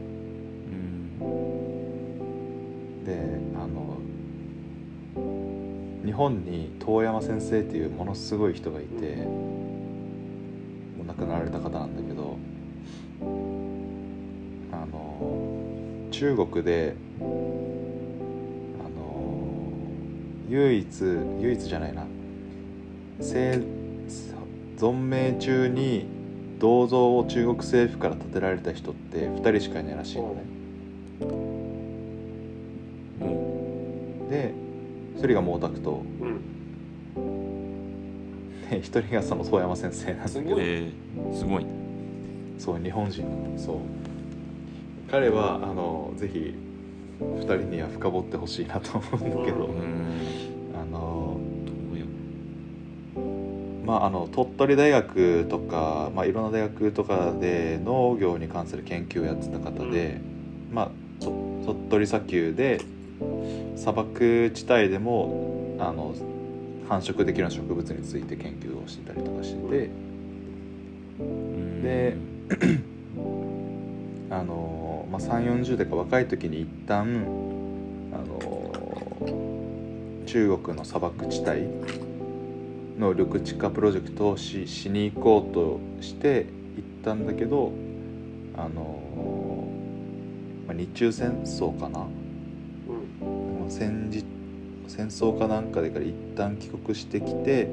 [3.08, 3.16] で
[3.54, 3.96] あの
[6.04, 12.36] 日本に遠山先生っていうものすごい人がいてもう亡くなられた方なんだけど
[14.72, 17.30] あの中国であの
[20.50, 21.02] 唯一
[21.40, 22.04] 唯一じゃないな。
[23.20, 23.60] 生
[24.76, 26.06] 存命中に
[26.60, 30.57] 銅像を中国政府から建てられた人って2人しかいないらしいのね。
[35.18, 35.86] 1人が毛沢東。
[36.20, 36.40] うん。
[38.70, 40.56] で1人がその遠山先生なんだけど。
[40.58, 41.64] えー、すごい。
[41.64, 41.78] ね
[42.58, 43.24] そう日本人
[43.56, 43.76] そう。
[45.10, 46.54] 彼はあのぜひ
[47.20, 49.74] 2人には深掘ってほしいなと思うんだけど、うん。
[50.80, 51.40] あの
[53.88, 60.20] まああの鳥取大学とか、まあ、いろんな大学とかで農業に関する研究をやってた方で、
[60.70, 61.32] まあと
[61.64, 62.82] 鳥取砂丘で
[63.78, 66.12] 砂漠地帯でもあの
[66.88, 69.90] 繁殖できるような植物について研究をしてたりとかして
[71.82, 72.16] で
[74.30, 77.24] あのまあ、3 4 0代か若い時に一旦
[78.12, 78.48] あの
[80.26, 81.62] 中国の砂漠地帯
[82.98, 87.72] の緑地化プロジェクトをししに行こうとして行ったんだけど
[88.56, 89.00] あの、
[90.66, 92.06] まあ、日中戦争かな
[93.68, 94.24] 戦時
[94.86, 97.68] 戦争かなんかでから一旦帰国してきて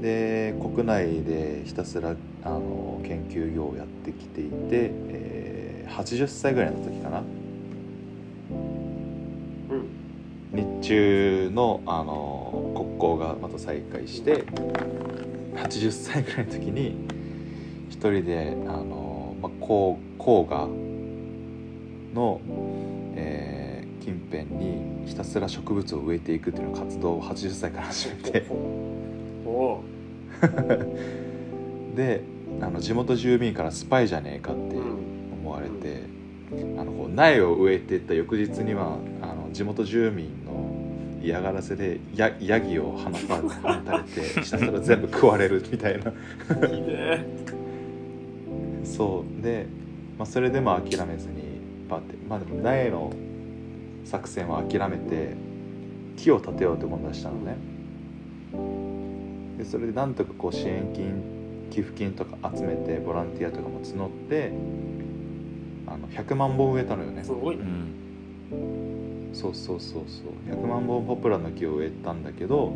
[0.00, 7.18] で国内でひたすらあの研究業をやってきていて、えー80歳ぐらいの時かな。
[7.18, 7.22] う
[9.74, 9.86] ん。
[10.52, 14.44] 日中のあの国交がまた再開して
[15.56, 16.96] 80歳ぐらいの時に
[17.88, 20.68] 一人であの、まあ、黄黄河
[22.14, 22.69] の、えー
[24.10, 28.44] 近辺にひたすら植物を植えていくっていうの活動を80歳から始めて。
[31.94, 32.22] で
[32.60, 35.00] あの地元住民からスパイじゃねえかってうん。
[35.40, 36.02] 思われて、
[36.78, 46.12] あのこう苗を植えてった翌日にはあのの地元住民の嫌がらせでヤヤギを放たれてひたすら全部食われるみたいな。
[46.68, 47.26] いいね。
[48.84, 49.42] そう。
[49.42, 49.66] で、
[50.18, 53.12] まあ、それでも諦めずにバーってまあでも苗の
[54.04, 55.34] 作戦は諦めて
[56.16, 57.56] 木を建てようと思い出したのね。
[59.58, 64.52] でそれでなんとかこう支援金寄付金とか集めてボランティアとかも募って
[65.86, 67.24] あの100万本植えたのよね。
[67.24, 67.56] すごい。
[67.56, 69.30] ねうん。
[69.32, 70.50] そうそうそうそう。
[70.50, 72.72] 100万本ポプラの木を植えたんだけど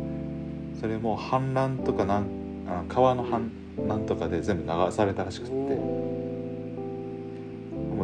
[0.79, 2.27] それも氾濫とかなん
[2.67, 5.53] あの川の氾濫とかで全部流されたらしくって。
[5.53, 6.04] も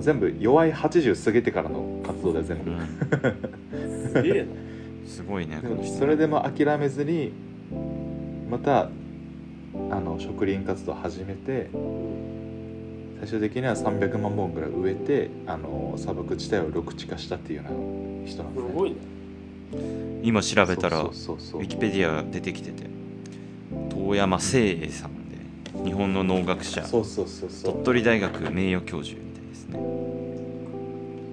[0.02, 4.12] う全部弱い80過ぎてからの活動で全部、うん。
[4.14, 4.72] すげえな。
[5.12, 5.62] すごいね
[6.00, 7.34] それでも諦めずに
[8.50, 8.90] また
[9.90, 11.70] あの植林活動を始めて
[13.20, 18.70] 最終的には300万本ぐらい植えてあの砂漠地帯を緑地化したっていうような人なんですね。
[18.72, 18.98] すごいね。
[20.24, 22.90] 今調べたらウィキペディアが出てきてて
[23.90, 25.38] 遠山誠英さんで
[25.86, 26.86] 日本の農学者。
[26.86, 27.74] そうそうそうそう。
[27.74, 29.18] 鳥取大学名誉教授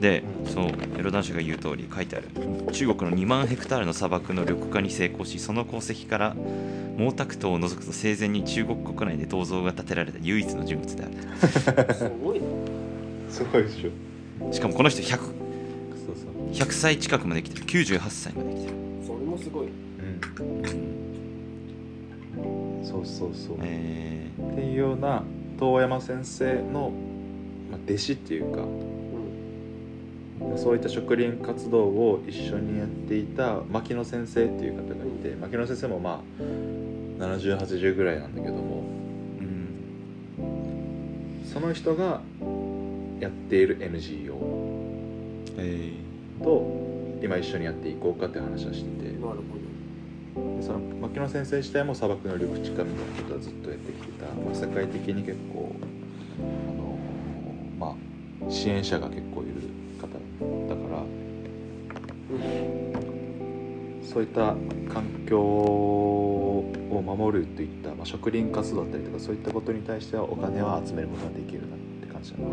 [0.00, 0.66] でそう
[0.98, 2.28] エロ男子が言う通り書いてある。
[2.72, 6.36] 中国の2万ヘクタールの砂漠の緑化に成功しその功績から
[6.96, 11.94] 毛沢東を除くと生前に中国国内で銅像が建てられた唯一の人物である。
[11.94, 12.46] すごいね
[13.30, 14.52] すごいでしょ。
[14.52, 15.26] しかもこの人 100, そう
[16.14, 16.50] そう。
[16.52, 17.84] 100歳近くまで生きてる。
[17.84, 18.76] 98歳まで生きてる。
[19.06, 19.66] それもすごい。
[19.66, 20.98] うん。
[22.84, 25.22] そうそうそう、えっていうような
[25.58, 26.90] 遠山先生の、
[27.70, 28.97] まあ、弟子っていうかうん
[30.56, 36.42] そういった植林活動を一緒にやっていた牧野先生っていう方がいて牧野先生もまあ
[37.22, 38.82] 7080ぐらいなんだけども。
[39.40, 39.42] ー
[40.42, 40.44] う
[41.42, 41.44] ん。
[41.44, 42.20] その人が
[43.20, 44.34] やっている NGO
[45.58, 45.92] え
[46.42, 49.08] と今一緒にやっていこうかって話はしてて。
[50.60, 55.74] その牧野先生自体も砂漠の緑地化みたいなことはずっとやってきてた、まあ、世界的に結構
[56.38, 56.98] あの
[57.78, 57.96] ま
[58.46, 59.54] あ支援者が結構いる
[64.10, 64.54] そういった
[64.88, 66.64] 環境を
[67.04, 72.44] 守るといった、まあ、植林活動だったりとかそういったことに対してはお金を集めることができるなって感じだな、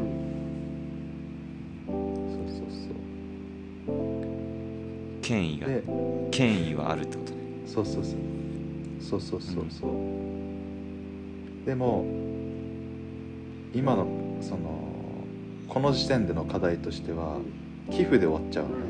[1.88, 3.96] そうそう
[5.22, 5.68] 権威が
[6.30, 7.38] 権威はあるってことね。
[7.66, 8.20] そうそうそう。
[9.00, 9.92] そうそうそうそう、
[11.66, 12.06] でも
[13.74, 15.28] 今のその
[15.68, 17.40] この時点での課題としては
[17.92, 18.86] 寄付で終わっちゃうのね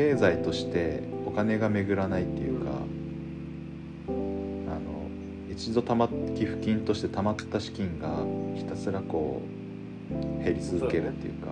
[0.00, 2.70] 経済としてお金が巡らないっていうか、あ
[4.10, 5.10] の
[5.52, 8.24] 一度たまっ寄付金としてたまった資金が
[8.56, 9.42] ひたすらこ
[10.10, 11.48] う減り続けるっていうか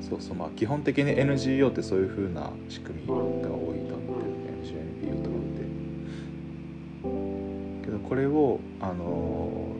[0.00, 4.30] そうそうまあ基本的に NGO ってそういう風な仕組みが多いと思ってる
[4.62, 5.40] NGO、NPO とかっ
[7.82, 7.84] て。
[7.84, 9.76] けどこれをあの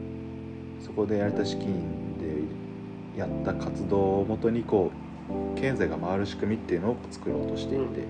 [0.84, 4.95] そこでやれた資金でやった活動をもとにこう
[5.56, 8.00] 経済が回る仕組みっていうのを作ろうとしていて、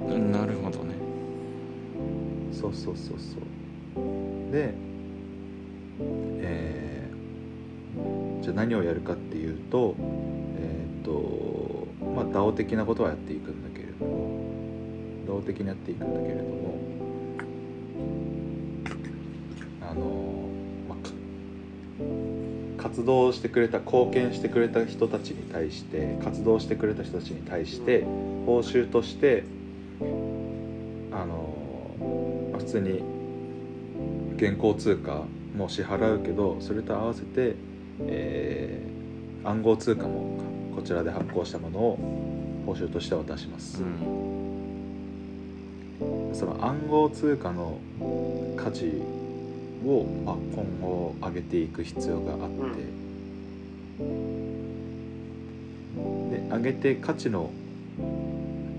[0.00, 0.94] うんなるほどね。
[2.52, 4.52] そうそうそうそう。
[4.52, 4.74] で
[6.40, 9.96] えーじゃあ何をやるかっていうと
[10.56, 14.28] えーっとまあ DAO 的なことはやっていくんだけれども。
[15.26, 16.78] DAO 的にやっていくんだけれども。
[19.80, 20.27] あの
[22.98, 28.02] 活動してくれた貢献してくれた人たちに対して活動してくれた人たちに対して
[28.44, 29.44] 報酬として
[30.00, 30.04] あ
[31.24, 31.96] の
[32.50, 33.04] まあ普通に
[34.34, 35.22] 現行通貨
[35.54, 37.54] も支払うけどそれと合わせて、
[38.08, 38.98] えー
[39.44, 43.80] 暗号通貨もこちらで発行したものを報酬として渡します。
[43.80, 43.90] う、ん。
[46.34, 47.80] その暗号通貨の
[48.56, 49.00] 価値
[49.84, 52.82] を、まあ、今後上げていく必要があって、
[56.30, 57.50] で上げて価値の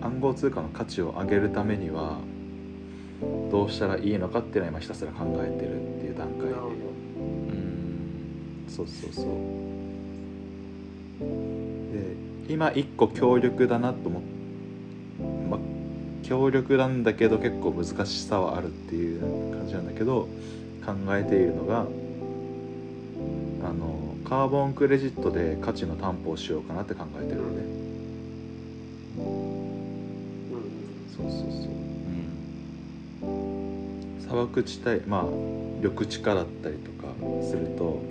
[0.02, 2.20] 暗号通貨の価値を上げるためには
[3.52, 6.56] どうしたらいいのかっていうのは今ひたすら考えてるっていう段階で。
[6.56, 6.56] う
[7.52, 8.66] ん。
[8.68, 9.26] そうそうそう。
[12.48, 14.22] で今一個強力だなと思っ
[15.50, 15.60] まあ
[16.24, 19.22] 強力なんだけど結構難しさはあるっていう
[19.52, 20.30] 感じなんだけど
[20.90, 21.82] 考えているのが
[23.62, 27.58] あのカーボンクレジットで価値の担保をしようかなって考えてるのね。
[29.18, 29.26] うん。
[31.16, 31.72] そうそうそう。
[33.24, 34.22] うん。
[34.22, 35.26] 砂漠地帯まあ
[35.82, 37.14] 緑地化だったりとか
[37.44, 38.02] すると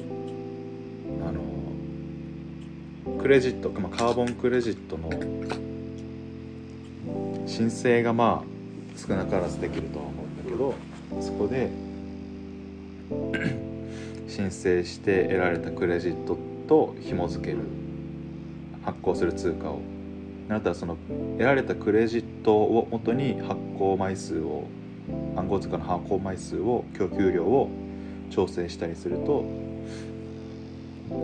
[1.27, 1.41] あの
[3.21, 5.11] クレジット、まあ、カーボンクレジットの
[7.47, 10.75] 申請がまあ少なからずできるとは思うんだけど
[11.21, 11.88] そこで
[14.29, 17.59] 申請して得られたクレジットと紐付ける。
[18.85, 19.81] 発行する通貨を。
[20.49, 20.97] なったらその
[21.37, 24.65] 得られたクレジットをもとに発行枚数を
[25.37, 27.71] 暗号通貨の発行枚数を供給量を
[28.31, 29.45] 調整したりすると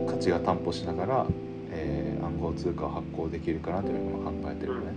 [0.07, 1.25] 価値が担保しながら、
[1.71, 4.87] えー暗号通貨を発行できるかなというのを考えてるよね。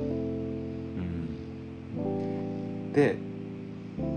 [0.00, 2.92] うん。
[2.92, 3.16] で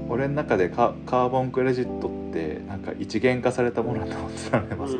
[0.09, 4.97] 俺の中でカカーボンクレジットってなんか一元化されたものだと思ってたのねまず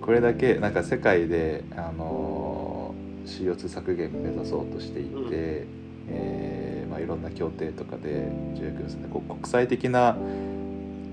[0.00, 2.72] これだけなんか世界で、あのー
[3.24, 5.30] CO2 削減目指そうとしていて、うん。
[6.08, 10.16] えーまあ、いろんな協定とかで条約ですねこう国際的な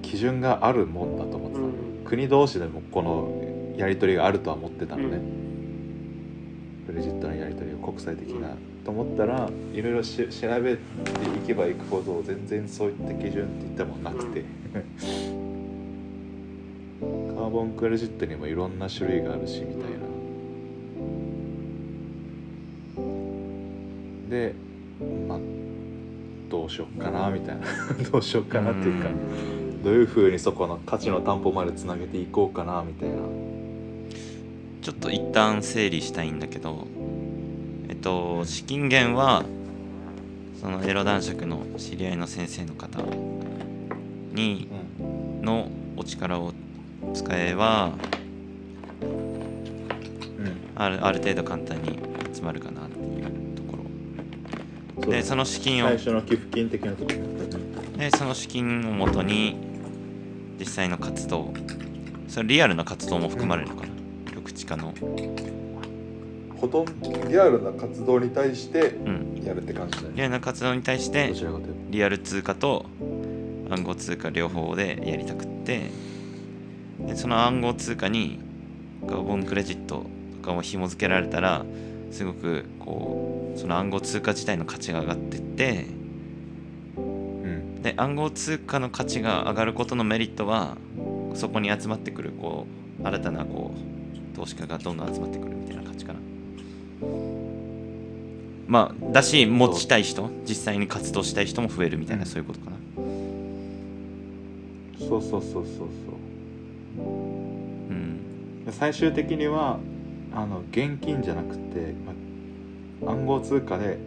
[0.02, 1.74] 基準があるもんだと思ってたの、うん。
[2.06, 5.22] 国同士でもこのやり取りがあるとは思ってたのね、
[6.88, 8.50] クレジットのやり取りが国際的な、
[8.84, 10.82] と思ったらいろいろし調べて
[11.44, 14.44] いけばいくほど全然そういった基準って言ってもなくて、
[17.02, 20.00] カーボンクレジットにもいろんな種類があるしみたいな。
[24.30, 24.54] で
[25.28, 25.40] まあ
[26.50, 27.66] どうしよっかなみたいな
[28.12, 29.10] どうしよっかなっていうか、
[29.84, 33.16] どういうふうにそこの価値の担保までつなげていこうかなみたいな。
[34.82, 36.88] ちょっと一旦整理したいんだけど
[38.00, 39.43] えっと資金源は
[40.62, 43.02] そのエロ男爵の知り合いの先生の方
[44.34, 44.70] に
[45.02, 46.54] うんのお力を
[47.14, 47.91] 使えば
[49.02, 49.12] うん。
[50.76, 52.00] あるある程度簡単に
[52.34, 53.78] 集まるかなっていうとこ
[54.95, 55.12] ろ。
[55.12, 59.58] でその資金を最初の寄付金的なところでその資金をもとに
[60.58, 61.54] 実際の活動
[62.30, 63.89] それリアルな活動も含まれるのかな。
[64.28, 64.93] 緑地化の
[66.60, 69.41] ほとんどリアルな活動に対してうん。
[69.43, 71.80] やるって感じだリアルな活動に対してどちらかというと。
[71.89, 72.86] リアル通貨と
[73.70, 75.91] 暗号通貨両方でやりたくって
[76.99, 78.39] でその暗号通貨に
[79.07, 80.05] カーボンクレジット
[80.41, 81.66] とかも紐付けられたら
[82.12, 85.86] すごくこうその暗号通貨自体の価値が上がってって
[86.97, 87.82] うん。
[87.82, 90.76] で暗号通貨の価値が上がることのメリットは
[91.36, 92.66] そこに集まってくるこ
[93.01, 96.20] う新たなこう投資家がどんどん集まってくるみたいな感じかな
[98.70, 102.30] まあだし持ちたい人実際に活動したい人も増えるみたいな、うん。
[102.30, 102.78] そういうことかな。
[104.99, 105.70] そうそうそうそうそう。
[106.99, 107.01] う
[107.93, 108.65] ん。
[108.65, 109.80] で最終的には
[110.36, 111.95] あの現金じゃなくて、
[113.01, 113.97] ま、暗号通貨で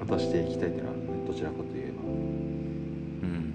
[0.00, 1.92] 渡していきたいっていうのは、ね、どちらかといえ
[3.22, 3.52] うん。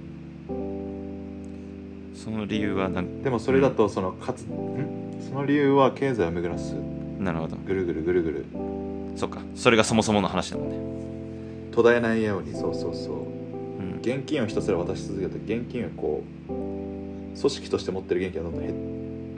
[2.14, 5.20] その理由はなんばでもそれだとそのかつ、ん？
[5.28, 6.76] その理由は経済を巡らす。
[7.18, 7.58] なるほど。
[7.58, 8.46] ぐるぐるぐるぐる
[9.16, 9.42] そっか。
[9.56, 11.72] それがそもそもの話だもんね。
[11.72, 13.16] 途絶えないようにそうそうそう。
[13.16, 14.00] うん。
[14.02, 16.52] 現金をひたすら渡し続けると現金をこう
[17.38, 18.76] 組織として持ってる現金がどんどん減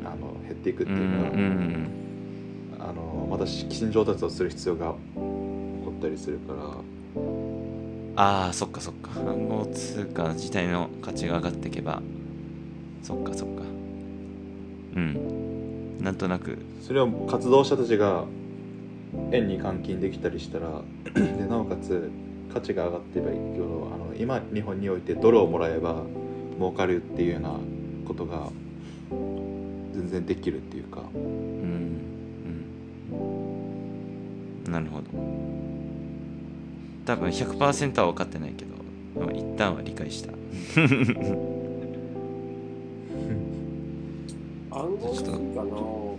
[0.05, 2.89] あの減っていくってうんういうか、ん。
[2.89, 6.59] あのまた資金調達をする必要が起こったりするから。
[8.15, 9.09] ああそっかそっか。
[9.19, 12.01] 暗号通貨自体の価値が上がっていけば。
[13.01, 13.63] そっかそっか。
[14.95, 15.97] うん。
[15.99, 16.57] なんとなく。
[16.81, 18.25] それを活動者たちが
[19.31, 20.81] 円に換金できたりしたら
[21.13, 22.11] でなおかつ
[22.53, 26.03] 価値が上がっていけばいいけどあの今日本においてドルをもらえば
[26.57, 27.55] 儲かるっていうような
[28.05, 28.49] ことが
[29.09, 31.01] 全然できるっていうか。
[31.13, 31.21] うん
[33.11, 34.71] うん。
[34.71, 35.05] なるほど。
[37.05, 38.75] 多分100%は分かってないけど
[39.19, 40.31] でも一旦は理解した。
[44.71, 46.17] 暗号通貨の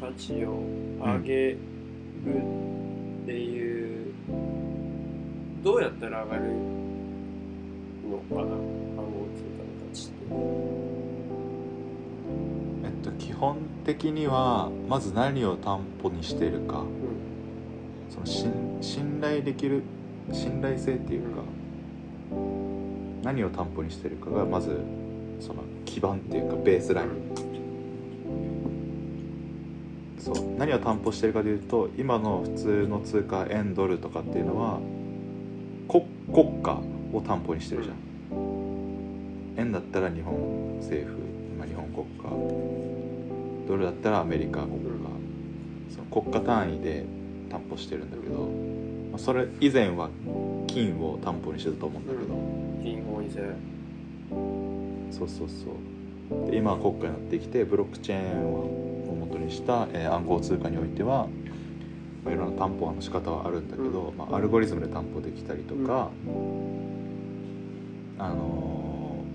[0.00, 0.62] 価値を
[1.00, 1.56] 上げ
[2.28, 2.42] る
[3.22, 4.14] っていう、
[5.62, 6.42] どうやったら上がる
[8.08, 10.68] のかな暗号通貨の価値って。
[12.84, 16.84] えっと基本的にはまず何を担保にしているか
[18.10, 19.82] その信信頼できる
[20.32, 21.42] 信頼性っていうか
[23.22, 24.80] 何を担保にしてるかがまず
[25.40, 27.47] その基盤っていうかベースライン
[30.18, 30.34] そう。
[30.58, 34.80] 何を担保してるかというと今の普通の通貨円ドルとかっていうのは
[35.88, 36.80] 国国家
[37.12, 37.96] を担保にしてるじゃん。
[39.56, 41.18] 円だったら日本政府、
[41.58, 43.68] まあ、日本国家。
[43.68, 44.88] ドルだったらアメリカ国家。
[45.90, 47.04] その国家単位で
[47.50, 48.40] 担保してるんだけど、
[49.10, 50.10] まあそれ以前は
[50.66, 52.34] 金を担保にしてたと思うんだけど、
[52.82, 53.40] 金本位制。
[55.10, 56.50] そうそうそう。
[56.50, 58.87] で今は国家になってきてブロックチェーンを
[59.28, 61.28] 元にした、えー暗号通貨においては、
[62.24, 66.10] まあ、いろんな担保の仕方はあるんだけど、まあ、アルゴリズムで担保できたりとか、
[68.18, 68.88] あのー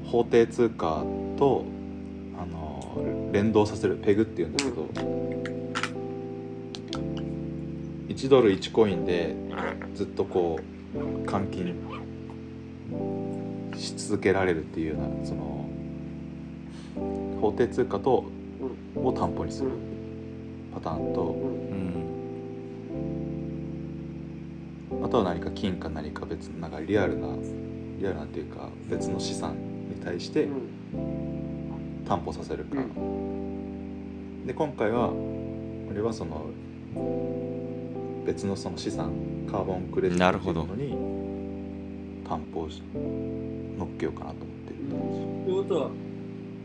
[0.04, 1.04] 法定通貨
[1.38, 1.66] と、
[2.38, 4.88] あのー連動させるペグっていうんだけど、
[8.10, 9.36] 1ドル1コインで
[9.96, 10.60] ずっとこ
[10.96, 11.76] う換金
[13.76, 15.68] し続けられるっていうようなその
[17.42, 18.26] 法定通貨と
[18.96, 19.72] を担保にする
[20.74, 22.04] パターンとうん。
[25.04, 27.28] あとは何か金か何か別のなんかリアルな
[28.00, 29.56] リアルなっていうか別の資産
[29.90, 30.48] に対して
[32.08, 32.78] 担保させるか、
[34.46, 35.10] で今回は
[35.90, 36.52] 俺はその
[38.26, 39.12] 別のその資産
[39.50, 40.92] カーボンクレジットっていうのに
[42.28, 44.78] 担保をし乗っけようかなと思ってる
[45.46, 45.90] ということは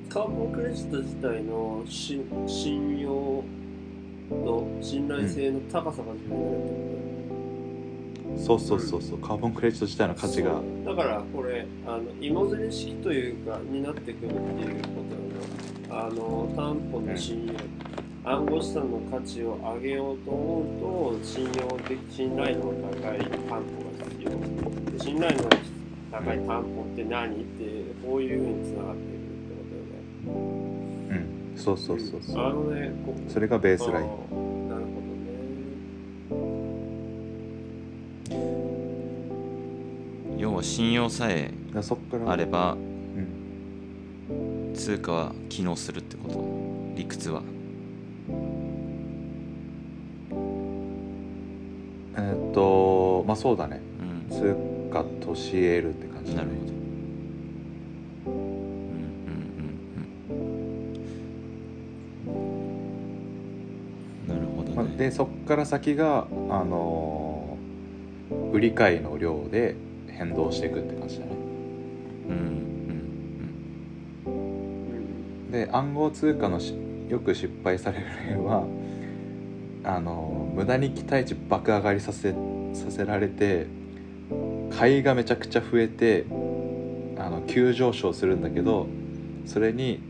[0.09, 3.45] カーボンクレジット自体の信信用
[4.31, 7.45] の信頼性の高さが重要だってこと
[8.25, 9.19] だよねそうそうそうそう。
[9.19, 10.63] カーボンクレジット自体の価値が。
[10.87, 14.89] だからこれあの芋づる式というかになってくるっていうこ
[15.89, 16.03] とだよ。
[16.03, 21.53] なあの担保の信用、暗号資産の価値を上げようと思うと信用
[21.87, 23.63] 的信頼度の高い担保が
[24.09, 24.31] 必要。
[24.91, 25.51] で信頼度の
[26.11, 27.35] 高い担保って何？
[27.35, 29.18] ってこういうふうにつながっている
[30.29, 31.53] うん。
[31.57, 32.45] そうそうそうそう。
[32.45, 34.07] あのねこそれがベースライン。
[34.69, 35.07] なるほど
[40.31, 40.39] ね。
[40.39, 42.31] 要は信用さえだからそっから。
[42.31, 44.73] あればうん。
[44.75, 46.95] 通貨は機能するってこと。
[46.97, 47.43] 理屈は。
[52.17, 53.81] えーっとまあそうだね。
[54.01, 54.27] うん。
[54.31, 54.57] 通
[54.93, 56.78] 貨とし得るって感じなるほど
[65.09, 67.39] でそっから先があのー
[68.53, 69.75] 売り買いの量で
[70.07, 71.33] 変動していくって感じだね。
[72.29, 72.35] うん
[74.27, 74.31] う
[75.49, 76.75] んで暗号通貨のし
[77.09, 78.65] よく失敗される例は
[79.85, 82.35] あの無駄に期待値爆上がりさせ
[82.75, 83.67] させられて
[84.71, 86.27] 買いがめちゃくちゃ増えて
[87.17, 88.87] あの急上昇するんだけど
[89.47, 90.01] それに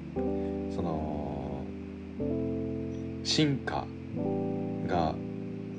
[0.74, 1.62] その
[3.22, 3.86] 進化
[4.88, 5.14] が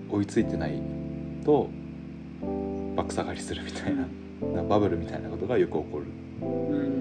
[0.10, 0.82] 追いついてない
[1.44, 1.70] と
[2.96, 4.08] 爆下がりするみたいな
[4.54, 6.06] なバブルみたいなことがよく起こる。
[6.42, 7.00] うん。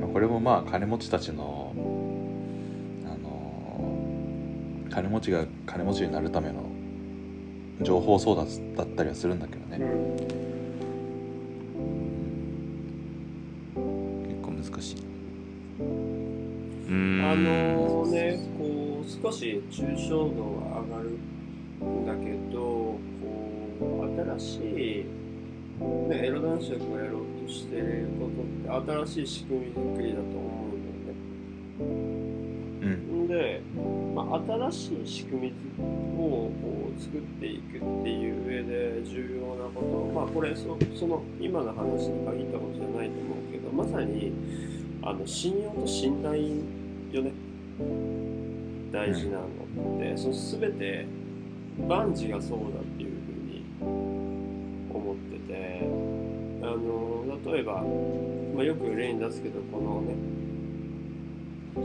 [0.00, 1.72] まあこれもまあ金持ちたちの
[3.06, 6.64] あの金持ちが金持ちになるための
[7.82, 9.78] 情報相談だったりはするんだけどね、
[16.98, 21.10] あのね、こう少し抽象度が上がる
[21.84, 22.98] んだけど、こ
[24.04, 25.06] う新しい、
[26.08, 28.28] ね、エロ男爵がやろうとしてるこ
[28.68, 31.92] とって新しい仕組み作りだと思うんだよね。
[32.82, 33.60] うんで、
[34.14, 35.54] まあ、新しい仕組み
[36.18, 44.32] をこう作っていくっていう上で重要なこと、まあ、これそその今の話に限ったことじゃないと思うけどまさに
[45.02, 46.77] あの信用と信頼
[47.16, 47.32] よね。
[48.92, 49.46] 大事なの
[49.96, 51.06] って、その全て
[51.88, 53.64] 万事がそうだっていうふうに
[54.92, 56.38] 思ってて。
[56.60, 57.84] あの例えば、
[58.54, 60.14] まあ、よく例に出すけどこのね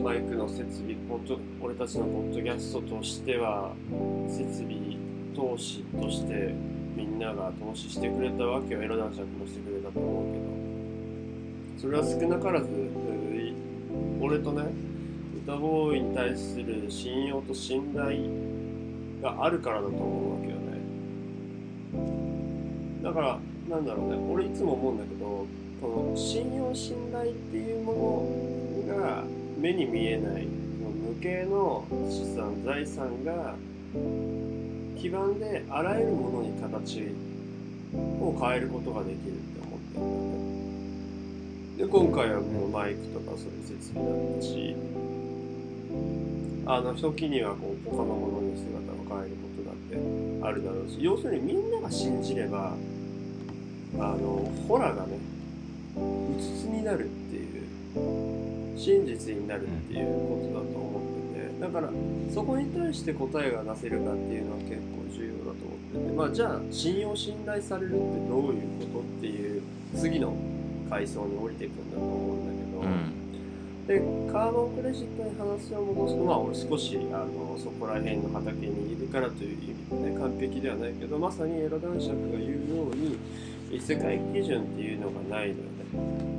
[0.04, 3.72] マイクの設備ポッド俺たちのポッドキャストとしては
[4.28, 4.98] 設備
[5.36, 6.54] 投資として
[6.96, 8.84] みんなが投資してくれたわけよ。
[8.84, 10.44] エロ男爵もしてくれたと思うけど。
[11.82, 12.68] それは少なからず
[14.22, 14.64] 俺とね
[15.46, 18.18] 歌ボーイに対する信用と信頼
[19.22, 20.80] があるからだと思うわけよね。
[23.04, 23.38] だから
[23.70, 24.16] なんだろうね。
[24.34, 25.46] 俺いつも思うんだけど
[25.82, 28.26] この信用信頼っていうも
[28.88, 29.24] のが
[29.60, 33.56] 目に見えない無形の資産財産が
[34.98, 37.14] 基盤であらゆるものに形
[37.91, 41.86] を変えることができるって思ってるんだね。
[41.86, 44.78] で今回はもうマイクとかそういう設備だったし
[46.66, 52.74] あの時にはこう他のものに姿を変えることだってあるだろうし要するにみんなが信じれば
[54.00, 55.18] あのホラーがね
[55.96, 61.02] うつつになるっていう真実になるっていうことだと思っ
[61.36, 61.89] ててだから
[62.34, 69.62] そこに対して答えが出せるかっていうのは結構重要だと思っててまあじゃあ信用信頼されるってどういうことっていう
[69.96, 70.36] 次の
[70.89, 73.23] 階層に降りていくんだと思うんだけど、うん。
[73.88, 74.00] で
[74.32, 76.24] カーボンクレジットに話を戻すと。
[76.24, 83.20] まあ俺少しあのそこら辺の畑にいるからという意味でね完璧ではないけどまさにエロ男爵が言うように
[83.82, 86.34] 世界基準っていうのがないのよね。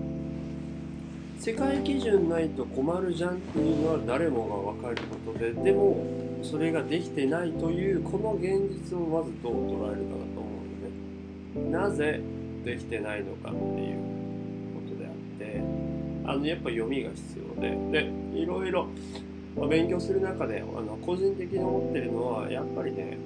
[1.38, 4.48] 世界基準ないと困るじゃんっていうのは誰も
[4.80, 6.02] が分かることででも
[6.42, 10.48] それができてないというこの現実をまずどう捉えるかだと思
[11.56, 11.70] うのね。
[11.70, 12.20] なぜ
[12.64, 14.13] できてないのかっていう。
[16.24, 18.02] あのやっぱ読みが必要で。
[18.02, 18.88] でいろいろ
[19.68, 23.16] 勉強する中であの個人的に思ってるのはやっぱりね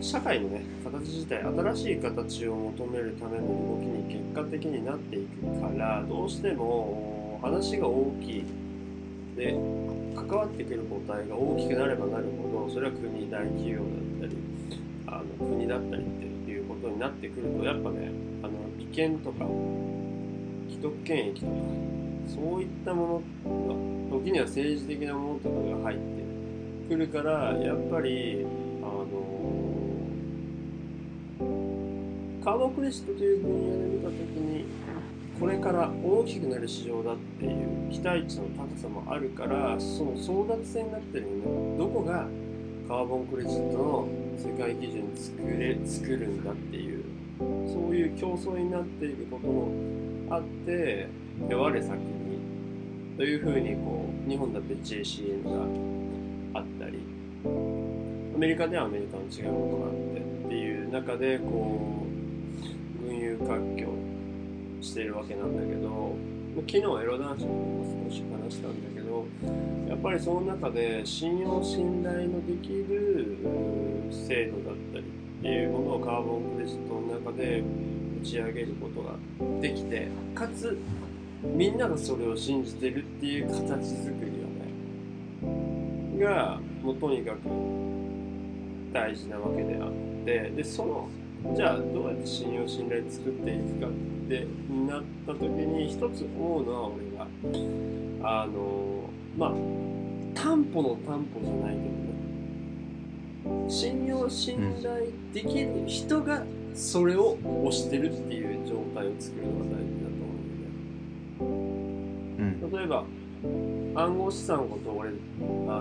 [0.00, 8.44] 社会のね形自体新しい形を求めるための動きに結果的になっていくからどうしても話が大きい。
[9.36, 9.52] で
[10.14, 14.36] 関わってくる母体が大きくなればなるほどそれは国大企業だったり
[15.06, 18.10] あの国だったりっていうことになってくるとやっぱね
[18.42, 19.46] あの利権とか
[20.72, 21.52] 既得権益とか
[22.26, 26.22] そういったものが時には政治的なものとかが入って
[26.88, 28.46] くるからやっぱり
[28.82, 29.06] あの
[32.42, 34.64] カーボンクレジットという分野で見た時に
[35.38, 41.30] これから大きくなる市場だっていう期待値の高さもあるからその争奪戦になってるの
[41.74, 42.26] ねどこが
[42.88, 47.04] カーボンクレジットの世界基準作れ作るんだっていう
[47.66, 49.91] そういう競争になっていることも
[50.32, 51.08] あって
[51.46, 52.38] で我先に
[53.18, 55.44] というふうにこう日本だって JCN
[56.54, 56.98] があったり
[58.34, 62.06] アメリカではアメリカの違うものがあってっていう中でこ
[63.02, 63.88] う群雄割拠
[64.80, 66.16] してるわけなんだけど
[66.66, 69.26] 昨日エロ男子も少し話したんだけど
[69.86, 73.36] やっぱりその中で信用信頼のできる
[74.10, 77.62] 制度だったりっていうものをカーボンクレジットの中で
[78.22, 79.14] ち上げることが
[79.60, 80.78] できてかつ
[81.42, 84.30] みんながそれを信じてるっていう形作り
[86.12, 87.38] をねがもうとにかく
[88.92, 89.92] 大事なわけであっ
[90.24, 91.08] てでその
[91.56, 93.90] じゃあどうやって信用信頼作っていくかっ
[94.28, 94.46] て
[94.88, 97.26] なった時に一つ思うのは俺が
[98.42, 99.50] あのまあ
[100.34, 103.68] 担保の担保じゃないけどね。
[103.68, 106.44] 信用信頼できる人が
[106.74, 111.50] それを推してるっていう状態を作るのが大事だと思う
[112.42, 112.64] んだよね。
[112.64, 112.72] うん。
[112.72, 113.04] 例えば
[113.94, 115.12] 暗号資産のこと俺あ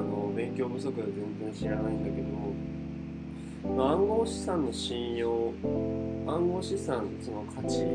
[0.02, 2.54] の勉強不足で全然知らないんだけども
[3.78, 5.54] まあ暗号資産の信用
[6.28, 7.86] 暗号資産その価値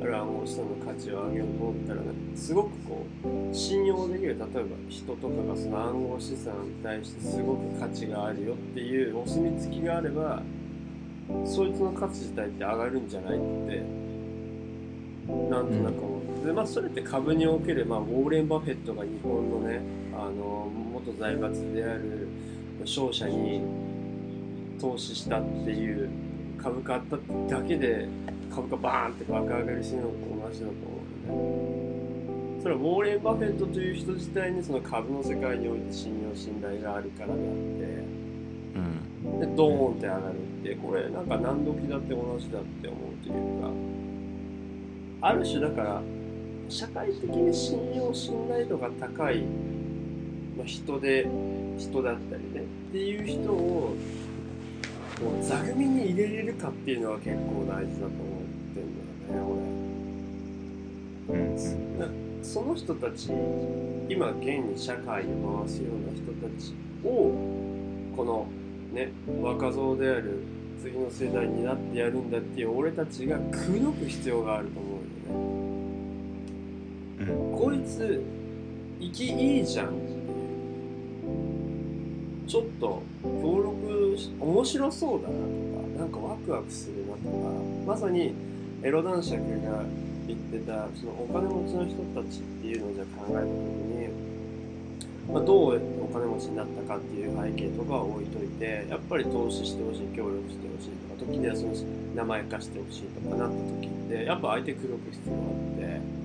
[0.00, 10.42] ある暗号資産の価値を上げようと思ったらねすごくこう信用できる例えば人とかがその暗号資産に対してすごく価値があるよっていうお墨付きがあれば
[11.44, 13.82] そいつの価値自体って上がるんじゃないって
[15.50, 19.80] なんとなく思って、でまあそれって株における、まあ、ウォーレン・バフェットが日本のね
[20.14, 22.28] あの元財閥である
[22.84, 23.62] 商社に
[24.80, 26.08] 投資したっていう
[26.62, 27.16] 株価あった
[27.56, 28.08] だけで
[28.54, 30.14] 株価バーンって爆上がりするのと
[30.48, 31.38] 同じだと思うんだよ
[32.58, 32.62] ね。
[32.62, 37.42] それはウォーレン・バフェットという人自体にその株の世界において信用信頼があるからであって。
[38.76, 40.22] うんでドーンって上がる
[40.60, 43.62] ってこれなんか何時だって同じだって思うという
[45.20, 46.02] かある種だから
[46.68, 49.42] 社会的に信用信頼度が高い、
[50.56, 51.28] まあ、人で
[51.78, 53.94] 人だったりねっていう人を
[55.20, 59.66] こう座組に入れれるかっていうのは結構大事だと思ってんだよね
[61.28, 61.52] うん
[61.98, 62.46] 俺。
[62.46, 63.30] その人たち
[64.08, 66.74] 今現に社会を回すような人たち
[67.04, 67.32] を
[68.16, 68.46] この
[68.96, 70.42] ね若造である
[70.82, 74.94] 次の世代になってやるんだっていう俺たちが口説く必要があると思うん
[77.26, 77.32] よね。
[77.32, 77.58] うん。
[77.58, 78.22] こいつ
[79.00, 80.06] 生きいいじゃんっていう。
[82.48, 85.46] ちょっと協力し面白そうだなとか
[85.98, 87.26] なんかワクワクするなとか。
[87.86, 88.32] まさに
[88.82, 89.82] エロ男爵が
[90.26, 93.85] 言ってたそのお金持ちの人たちっていうのをじゃあ考えた時に、
[95.32, 101.74] まあ、どうやってお金持ちになったかっていう背景とかは置いといてやっぱり投資してほしい協力してほしいとか時にはその
[102.14, 106.16] 名前貸してほしいとかなった時ってやっぱ相手口説く必要があって。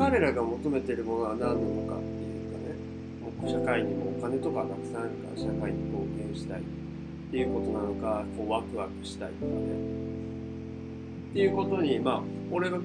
[0.00, 1.54] 彼らが求めてるものは何なの
[1.86, 2.74] かっていうかね
[3.20, 6.62] もう社会にもお金とかがたくさんあるから社会に貢献したいっ
[7.30, 9.58] ていうことなのかこうワクワクしたいとかね
[11.30, 12.78] っていうことにまあ俺が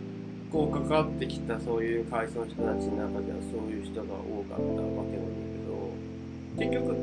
[0.52, 5.46] こう関わってきたそういう会社の人たちの中ではそういう人が多かったわけなんだ
[6.58, 6.96] けど結局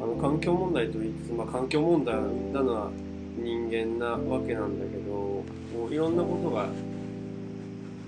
[0.00, 2.90] あの環境問題と言いつつ、まあ、環境問題を生んだのは
[3.36, 6.68] 人間なわけなんだけどこういろんなことが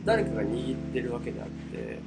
[0.04, 1.98] 誰かが握ってるわけであって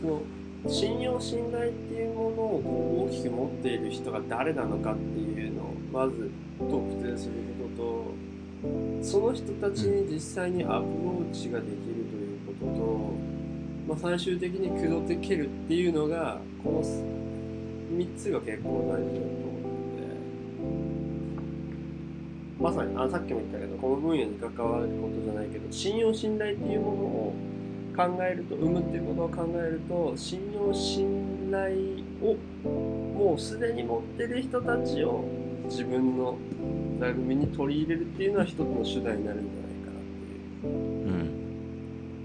[0.00, 0.22] その
[0.68, 8.31] 信用信頼っていうものをこう大きく持っている人が誰なのかっていうのをまず特定することと
[9.02, 13.12] その人たちに実際にアプローチができるということと、
[13.88, 20.02] まあ、最終的に口説けるっていうのがこの3つが結構大事だと思って
[22.60, 27.34] まさにあさっきも言ったけどこの分野に関わることじゃないけど信用信頼っていうものを
[27.96, 31.74] 考えると生むっていうことを考えると信用信頼
[32.22, 32.36] を
[33.18, 36.36] もうすでに持ってる人たちを自分の
[37.00, 40.68] 座組に取り入れるっていうのは一つの手段になるんじゃないかなっていう。
[40.68, 41.42] うん。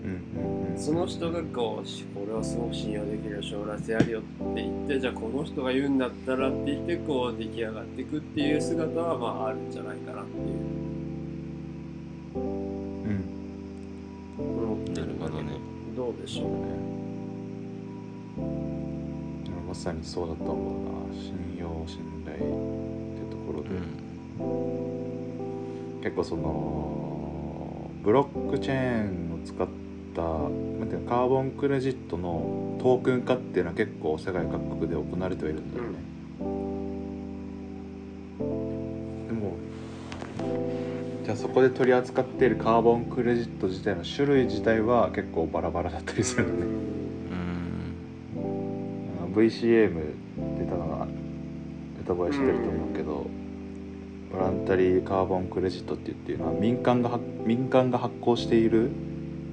[0.03, 0.71] うん。
[0.71, 0.77] うん。
[0.77, 10.45] その人がこうしこれはすごく信用できるよ将来性あるよって言ってじゃあこの人が言うんだったらって言ってこう出来上がっていくっていう姿はまああるんじゃないかなっていう。
[12.35, 12.39] う
[13.09, 14.93] ん。
[14.93, 15.53] なるほどね。
[15.95, 16.97] どうでしょうね。
[19.67, 21.21] まさにそうだと思うな。
[21.21, 22.37] 信用信頼
[23.57, 23.69] ろで、
[26.03, 28.77] 結構そのブロックチェー
[29.31, 29.67] ンを使っ
[30.15, 30.47] たな
[30.85, 35.97] んていうのカーボンクレジットのトークン化っていうのは結構世界各国で行われてはいるんだよね、
[39.27, 39.57] でも
[41.25, 46.65] じゃあそこで取り扱っているカーボンクレジット自体の種類自体は結構バラバラだったりするのね、
[49.25, 49.33] うん。
[49.35, 50.03] VCM っ
[50.57, 51.07] てたのが
[52.01, 53.27] 歌声知ってると思うけど、
[54.31, 58.89] ボランタリーカーボンクレジットっていうのは民間が発民間が発行している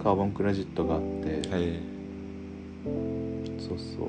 [0.02, 1.80] カーボンクレジットがあって、はい。
[3.60, 4.08] そうそう。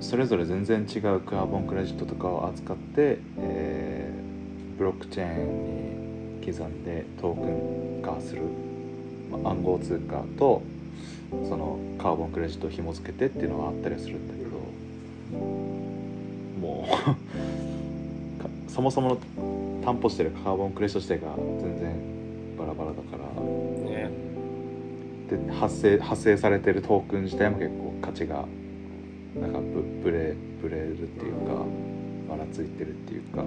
[0.00, 4.24] それぞれ全然違うカーボンクレジットとかを扱って、えー
[4.76, 8.42] ブロックチェーンに刻んでトークン化する、
[9.30, 10.62] まあ暗号通貨と
[11.30, 14.50] そのカーボンクレジットを紐付けてっていうのはあったりはするんだけど
[16.60, 17.16] もうか
[18.74, 23.18] そもそもの担保してるカーボンクレジット自体が全然バラバラだから。
[23.88, 24.10] ね。
[25.30, 28.44] で発生発生されてるトークン自体も結構価値が
[29.40, 31.64] なんかぶぶれぶれるっていうか
[32.28, 33.44] ばらついてるっていうか。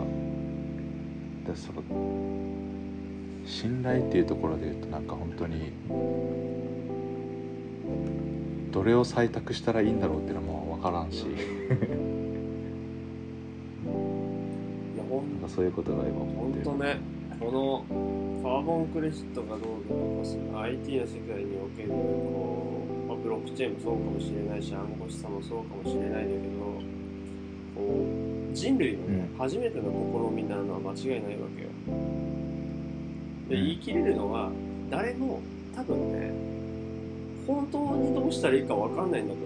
[1.45, 1.81] でその
[3.45, 5.73] 信頼っていうところで言うとなんか本当に
[8.71, 11.25] どれを採択したらいいんだろうっていうのも分からんし、
[15.47, 16.65] かそういうことが今思ってる。
[16.65, 16.99] 本当ね
[17.39, 17.85] この
[18.41, 26.57] カーボンクレジットがどうだとかその IT の世界におけるこう、まあ、ブロックチェーンもそうかもしれないし暗号資産もそうかもしれないんだけど
[27.75, 28.05] こ
[28.51, 31.69] う人類のね、うん初めての試みになるのは間違いないわけよ
[33.49, 34.49] でうん言い切れるのは
[34.89, 35.41] 誰も
[35.75, 36.31] 多分ね
[37.45, 39.39] 本当にどうしたらいいか分かんないんだと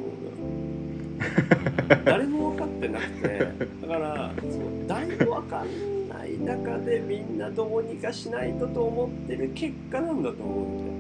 [2.05, 3.47] 誰も分かってなくて
[3.81, 10.91] だからその誰も分かんない中でみんなどうにかしないとと思ってる結果なんだと思うんだよ。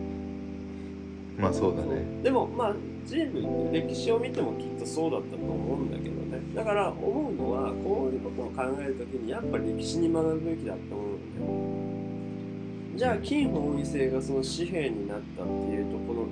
[1.39, 2.03] まあそうだね。
[2.23, 6.39] でもまあ人類の歴史を見てもきっとそうだったと思うんだけどね。
[6.55, 11.81] だから思うのはこういうことを考えるときにやっぱ歴史に学ぶべきだと思うんだよ。
[12.97, 16.27] じゃあ金本位制がその紙幣になったっていうとこの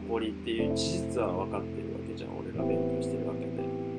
[0.00, 1.85] 起こりっていう事実は分かってる
[2.56, 3.50] が勉強してるわけで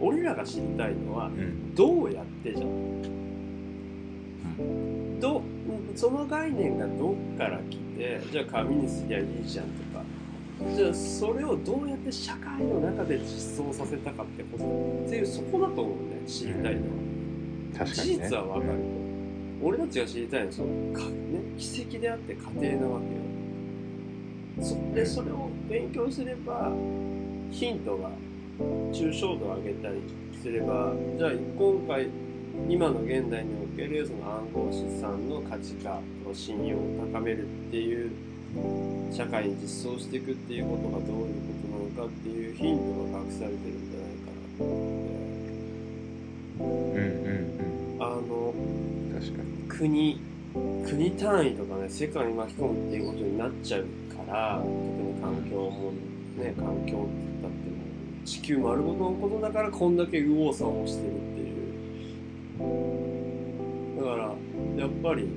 [0.02, 1.76] 俺らが知りたいのはうん。
[1.76, 3.02] どうやってじゃん。
[5.20, 5.42] ど
[5.96, 10.04] その概念がどっから来てじゃあ紙にすりゃいいじゃんとか。
[10.76, 14.64] じゃあそれをどうやって社会の中で実装させたかってこと
[15.06, 16.88] っていうそこだと思うんだよ知りたいのは、
[17.74, 18.24] 事確かにね。
[18.26, 18.80] 実は分かる。
[18.80, 18.84] と、
[19.62, 21.16] 俺たちが知りたいのはそのか、ね、
[21.60, 22.40] 奇跡であって家
[22.76, 24.68] 庭なわけよ。
[24.68, 26.72] そでそれを勉強すれば
[27.52, 28.10] ヒントが
[28.92, 30.02] 抽象度を上げたり
[30.42, 32.08] すればじゃあ今回
[32.70, 36.82] 今の現代におけるその暗号資産の価値化と信用を
[37.14, 38.12] 高めるっていう
[39.12, 41.54] 社会に実装していくっていうことがどういうこ
[41.96, 42.84] となのかっていうヒント
[43.14, 45.48] が隠されてるんじゃないかなと思って。
[46.60, 49.20] うんうんあのうん。
[49.20, 49.58] 確かに。
[49.68, 50.20] 国
[50.86, 53.86] 国単位とかね世界に巻き込むっていうことになっちゃう
[54.16, 55.92] から特に環境も
[56.38, 57.77] ね環境って言ったって
[58.28, 61.54] 地球丸ごとのことだからこんだけ右往左往してるってい
[62.60, 63.98] う。
[63.98, 64.34] だから
[64.78, 65.30] やっぱり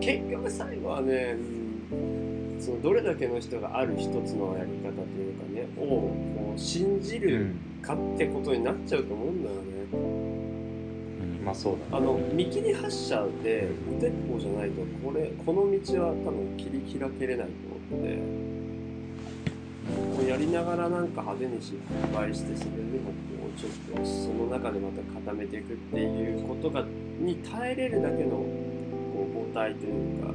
[0.00, 1.36] 結局最後はね、
[1.92, 9.62] うんそのどれだけの人がある一つのやり方というかねをこう信じるかってことになっちゃうと思うんだよね。
[9.92, 9.96] う
[11.42, 17.52] んまあそうだあの見切り発車で無鉄砲じゃないとこれこの道は多分切り開けれないと
[17.96, 18.49] 思って
[20.16, 21.76] こうやりながらなんか派手に失
[22.14, 26.84] 敗してそれでもこうちょっとその中でまた固めていくっていうことが
[27.20, 28.46] に耐えれるだけのこ
[29.46, 30.30] う母体というか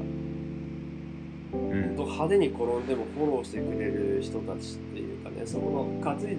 [1.54, 1.96] うん。
[1.96, 5.72] 派手に転んでもフォローしてくれる人たちっていうかねそこ
[6.04, 6.38] の担い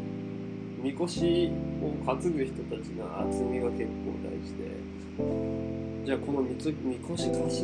[0.83, 1.51] みこし
[1.83, 7.59] を担ぐ人たちの厚みが結構大事でじゃあこのみつみこし担ぐ人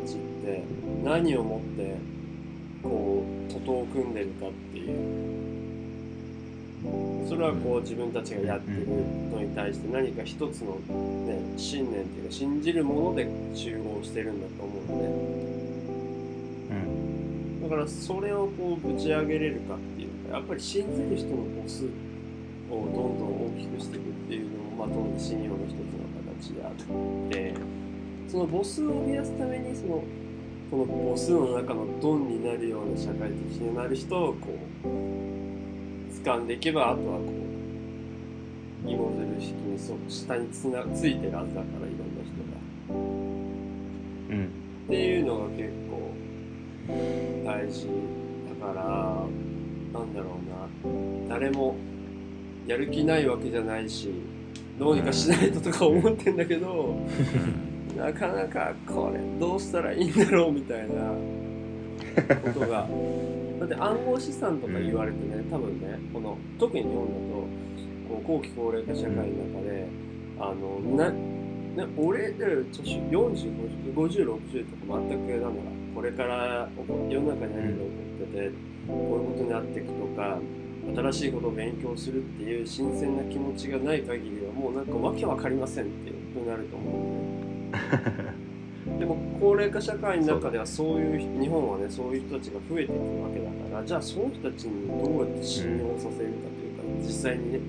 [0.00, 0.62] たちって
[1.04, 1.96] 何をもって
[2.88, 5.26] こう徒党を組んでるかっていう
[7.28, 10.74] それはこう自分たちがやってるのに対して何か一つの、
[11.26, 15.08] ね、信念っていうか信じるもので集合してるんだと思うのね。
[16.70, 21.88] うんだからそれをこうぶち上げれるかっていうかやっぱり信じる人の母数を
[22.70, 26.06] どんどん大きくしていくっていうのもまとめて信用の一つの
[26.38, 26.72] 形であっ
[27.32, 27.54] て
[28.28, 30.04] その母数を増やすためにその
[30.70, 34.86] この母数の中のドンになるような社会的になる人をこう
[36.24, 37.24] 掴んでいけばあとはこ
[38.84, 42.96] う芋づる式にそう下につなついてるはずだからいろんな人が。
[44.30, 44.46] うん。
[44.86, 46.12] っていうのが結構
[47.44, 47.86] 大事
[48.60, 48.82] だから
[49.98, 50.26] なんだろ
[50.84, 50.88] う
[51.28, 51.36] な。
[51.36, 51.76] 誰も
[52.66, 54.10] やる気ないわけじゃないし
[54.78, 56.96] どうにかしないととか思ってんだけど、
[57.96, 61.12] なかなかこれどうしたらいいんだろうみたいな
[62.52, 62.88] ことが。
[63.56, 67.18] だって暗号資産とか言われてね多分ねこの特に日本だと
[68.06, 69.86] こう後期高齢化社会の中で
[70.38, 71.10] あのな
[71.76, 76.68] ね、俺で年40、50、50、60とか全くなんだろうこれから
[77.10, 77.84] 世の中に何が起こ
[78.24, 78.50] ってて、
[78.88, 80.38] こういうことになっていくとか、
[80.94, 87.25] 新しいことを勉強するっていう新鮮な気持ちがない限りはもうなんかわけわかりませんっていうことになると思うので。
[88.98, 96.32] でも高齢化社会の中ではそういう人日本はねそういう人たちが増えていくわけだからじゃあその人たちにどうやって信用させるかというか
[97.02, 97.60] 実際にね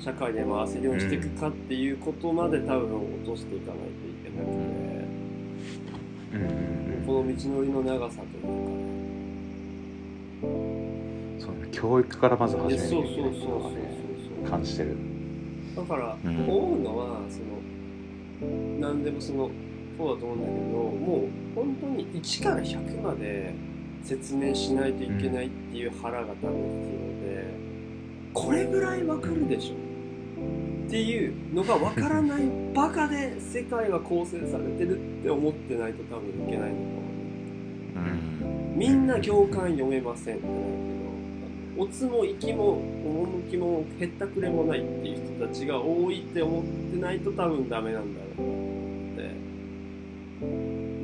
[0.00, 4.56] 社会で回せるようにしていくかっていうことまで多分落としていかないといけなくて、
[6.32, 6.42] うん。
[6.42, 6.46] う
[6.76, 8.54] んこの道のりの長さというかね。
[11.40, 14.96] そうね教育からまず始めいやそうなきゃいうそうそうことが感じてる。
[15.76, 16.48] だからうん。
[16.48, 17.59] 思うのはその
[18.80, 19.50] 何でもその
[19.98, 23.54] そうだと思うんだけどもう本当に1から100まで
[24.02, 27.54] 説明しないといけないっていう腹が多分必要で
[28.32, 29.90] これぐらいわかるでしょ。
[30.90, 32.42] っていうのがわからない
[32.74, 36.76] バカで世界は構成されてるって思ってないと多分いけないの
[37.94, 38.74] かなうん。
[38.76, 40.54] みんな行間読めませんってなる。
[40.54, 40.99] けど、
[41.80, 48.48] おつも息も趣もへったくれもないっていう人たちが多いって思ってないと多分ダメなんだろう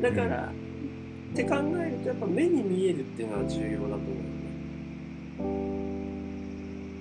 [0.03, 0.17] なって。
[0.19, 0.53] だから、
[1.33, 4.03] って考えるとやっぱ目に見えるっていうのは重要だと思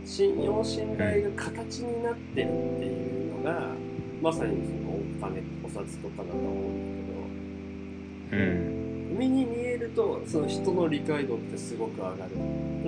[0.04, 0.08] う。
[0.08, 3.76] 信用信頼が形になってるっていうのが、
[4.22, 8.42] まさにそのお金、お札とかだと思うんだけど、う
[8.82, 8.85] ん
[9.18, 12.20] 目に見えるとその人の理解度ってすごく上がる。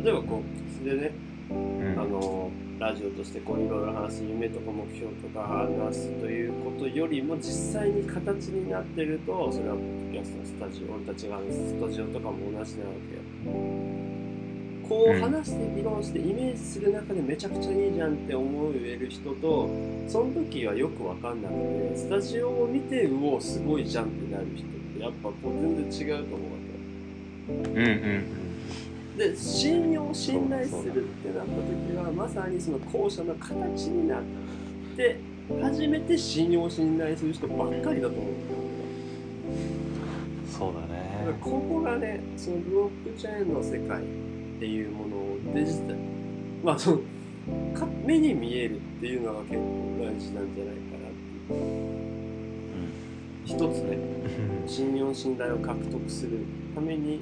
[0.04, 1.12] 例えばこうそれでね
[1.50, 2.00] うん。
[2.00, 7.44] あのラジオとしてこういろいろ話す夢とか目標とか話すということよりも実
[7.82, 13.88] 際に形になってるとそれはポッドキャストスタジオ俺たちが話すスタジオとかも同じなわけよ。
[14.88, 19.70] こううん話して議論してイメージする中でめちゃくちゃいいじゃんって思える人と
[20.08, 24.66] その時はよく分かんなくてスタジオを見てうおすごいじゃんってなる人
[25.00, 26.58] やっぱこう全然違うと思うわ
[27.68, 27.74] けよ。
[27.74, 28.24] うんうん
[29.18, 34.22] で信用信頼するってなった時はまさにその後者の形になっ
[34.96, 35.20] て
[35.60, 38.32] 初めて信用信頼する人ばっかりだと思う。
[38.32, 38.60] んだよ
[40.48, 44.06] そうだだからねここがねそのブロックチェーンの世界っ
[44.60, 45.98] ていうものをデジタル
[46.64, 46.98] まあその
[47.74, 51.12] か目に見えるっていうのが結構大事なんじゃないかなっ
[51.48, 52.07] ていう
[53.48, 53.98] 一つね
[54.68, 56.40] 信用信頼を獲得する
[56.76, 57.22] ために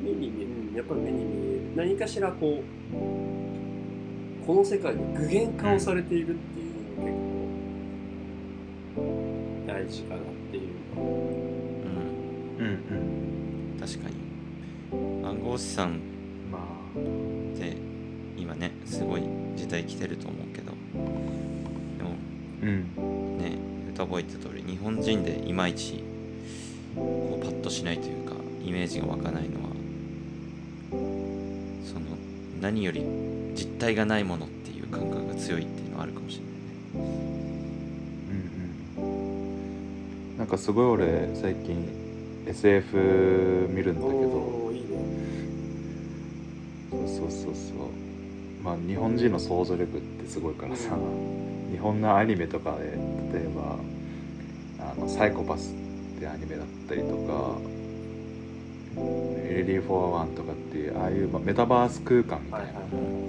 [0.00, 1.60] 目に見える、うんやっぱり目に見える。
[1.76, 7.18] 何かしらこうこの世界で具現化をされているっていうのが結
[8.94, 9.00] 構
[9.66, 10.62] 大事かなっていう
[10.96, 11.02] うん。
[12.58, 12.66] うん
[13.76, 13.80] うん。
[13.80, 14.14] 確かに。
[15.26, 16.00] 暗号資産。
[16.52, 16.98] まあ。
[16.98, 17.76] って
[18.36, 19.22] 今ねすごい
[19.56, 20.72] 時代来てると思うけど。
[21.98, 22.10] でも
[22.62, 23.33] うん
[23.94, 26.02] ね歌覚えてた通り日本人でいまいち
[26.96, 29.70] こうパッとしないというかイメージが湧かないのは
[31.84, 32.16] その
[32.60, 33.04] 何より
[33.54, 36.60] 実体がないものっていう感覚が強いっていうのはあるかもしれないね。
[38.96, 39.06] うんう
[40.34, 40.38] ん。
[40.38, 41.86] なんかすごい俺最近
[42.46, 44.88] SF 見るんだけどいいね。
[46.90, 47.88] そうそうそうそう。
[48.64, 50.96] まあ日本人の想像力ってすごいからさ
[51.70, 52.96] 日本のアニメとかで例
[53.42, 53.76] えば
[54.78, 55.74] あのサイコパス
[56.16, 57.58] ってアニメだったりとか
[59.48, 63.24] レディー・フォア・ワンとかっていうああいうメタバース空間みたいな、はいはい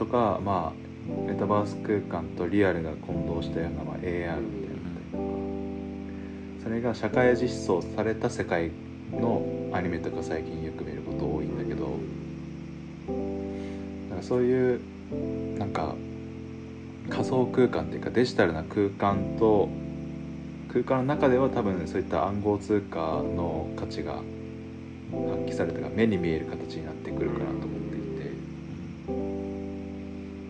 [0.00, 4.80] とかまあメタバース空間とリアルが混同したような、まあ、AR みたいな
[5.12, 5.30] とか。
[6.62, 8.70] それが社会実装された世界
[9.12, 9.42] の
[9.72, 11.98] アニメとか最近よく見ること多いんだけど。
[14.08, 14.80] だからそういう
[15.58, 15.94] なんか
[17.10, 19.68] 仮想空間っていうかデジタルな空間と
[20.72, 24.24] 空間の中では多分そういった暗号通貨の価値が発
[25.46, 28.32] 揮されたが目に見える形になってくるかなと思っていて。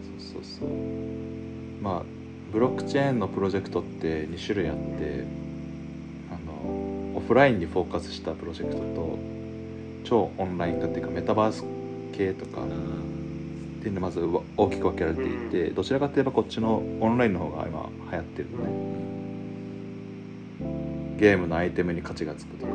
[0.02, 0.68] そうそうそう。
[1.80, 2.02] まあ
[2.52, 5.24] ブロックチェーンのプロジェクトって2種類あって
[6.28, 6.52] あの
[7.16, 9.18] オフラインにフォーカスしたプロジェクトと
[10.04, 11.64] 超オンライン化っていうかメタバース
[12.12, 12.66] 系とか
[13.80, 19.00] っていうのまずわ大きく分けられていてどちらかといえばこっちのオンラインの方が今流行ってるのね。
[21.18, 22.72] ゲームのアイテムに価値がつくとか。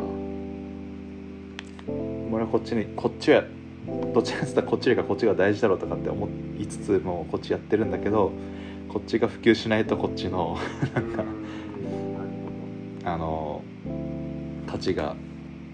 [2.31, 3.43] 俺はこっちにこっちは
[4.13, 6.27] どちらかというとこっちよりかこっちが大事だろうとかって思
[6.59, 8.31] いつつもうこっちやってるんだけど
[8.89, 10.57] こっちが普及しないとこっちの
[10.95, 11.23] なんか
[13.03, 13.63] あの
[14.65, 15.15] 価値が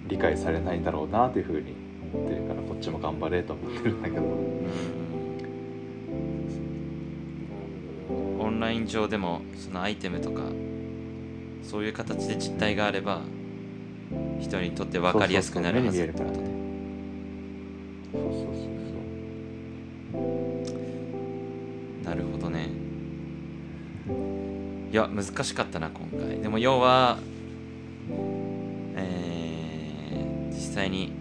[0.07, 1.73] 理解されないんだろうなというふうに
[2.13, 4.21] 思ってるからこっちも頑張れと思ってるんだけど
[8.62, 10.43] ンライン上でもそのアイテムとか
[11.64, 13.22] そういう形で実体があれば
[14.39, 16.51] 人にとって分かりやすくなるはずってことね。
[18.12, 18.34] そうそう
[20.14, 22.05] そう。
[22.05, 22.70] なるほどね。
[24.91, 26.39] いや難しかったな今回。
[26.39, 27.18] でも要は
[28.95, 31.12] えー、実際に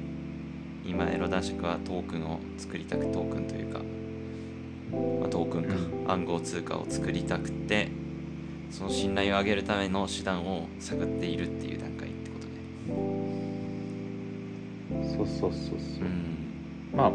[0.85, 3.81] 今エロ男爵はトークンを作りたくトークンというか、
[4.93, 6.11] まあ、トークンか、うん。
[6.11, 7.91] 暗号通貨を作りたくて
[8.71, 12.65] その信頼を上げるための手段を探っているっていう段階ってことね。
[15.17, 15.81] そうそうそうそう。
[15.81, 16.55] そううん。
[16.93, 17.11] まあ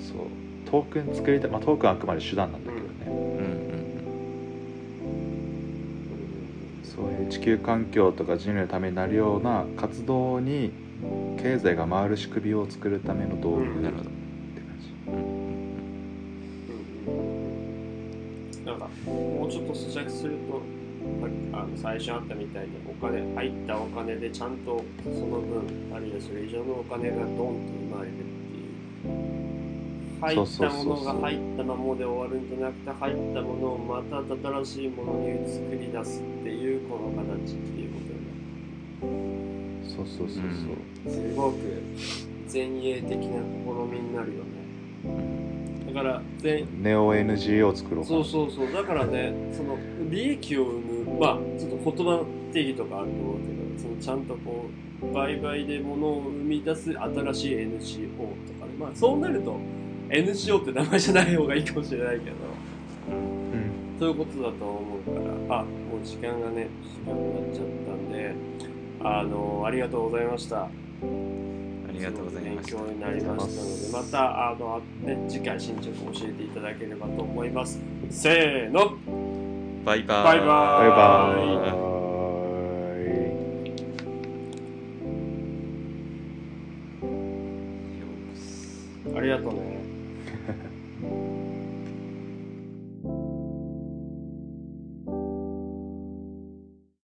[0.00, 0.30] そう。
[0.64, 3.84] トークン作りたい、まあ、トークンはあくまで手段なんだけどね、うんうん
[6.82, 10.70] そういう地球環境とか人類のためになるような活動に
[11.36, 13.62] 経済が回る仕組みを作るための道具。
[13.62, 13.82] うん。
[13.82, 14.10] なるほど
[21.84, 28.64] 最初あったみたいにお金入ったお金でちゃんとその分あるいはそれ以上のお金がドンと生まれるってい
[29.20, 29.44] う。
[30.20, 34.16] 入ったものが入ったままで終わるんじゃなくて入ったものをまた
[34.64, 38.00] 新しいものに作り出すっていうこの形っていうこ
[39.02, 39.14] とに
[39.86, 40.42] そうそうそう
[41.04, 41.58] そう、すごく
[42.50, 43.44] 前衛的な試
[43.92, 44.54] みになるよね。
[45.92, 48.72] だから前ネオ NGO を作ろうそうそうそう。
[48.72, 49.76] だからねその
[50.10, 54.66] 利益を生むまあちょっと言葉定義とかあると思うけどそのちゃんとこ
[55.02, 58.08] う売買で物を生み出す新しい NGO
[58.46, 58.72] とかね。
[58.78, 59.58] まあそうなると
[60.10, 62.36] NGO って名前じゃない方がいいかもしれないけど。
[63.10, 63.98] うん。
[63.98, 65.58] そういうことだと思うから。
[65.58, 65.68] あも
[66.02, 68.34] う時間がね時間になっちゃったんで。
[69.06, 70.62] あのありがとうございました。
[70.62, 70.68] あ
[71.92, 77.78] りがとうございまし勉強になりましたので、またあの、ね、次回進捗を教えていただければと思います。
[78.08, 78.96] せーの
[79.84, 81.58] バイバーバイバーイ。
[81.58, 81.70] バイ
[89.12, 89.63] バありがとうね。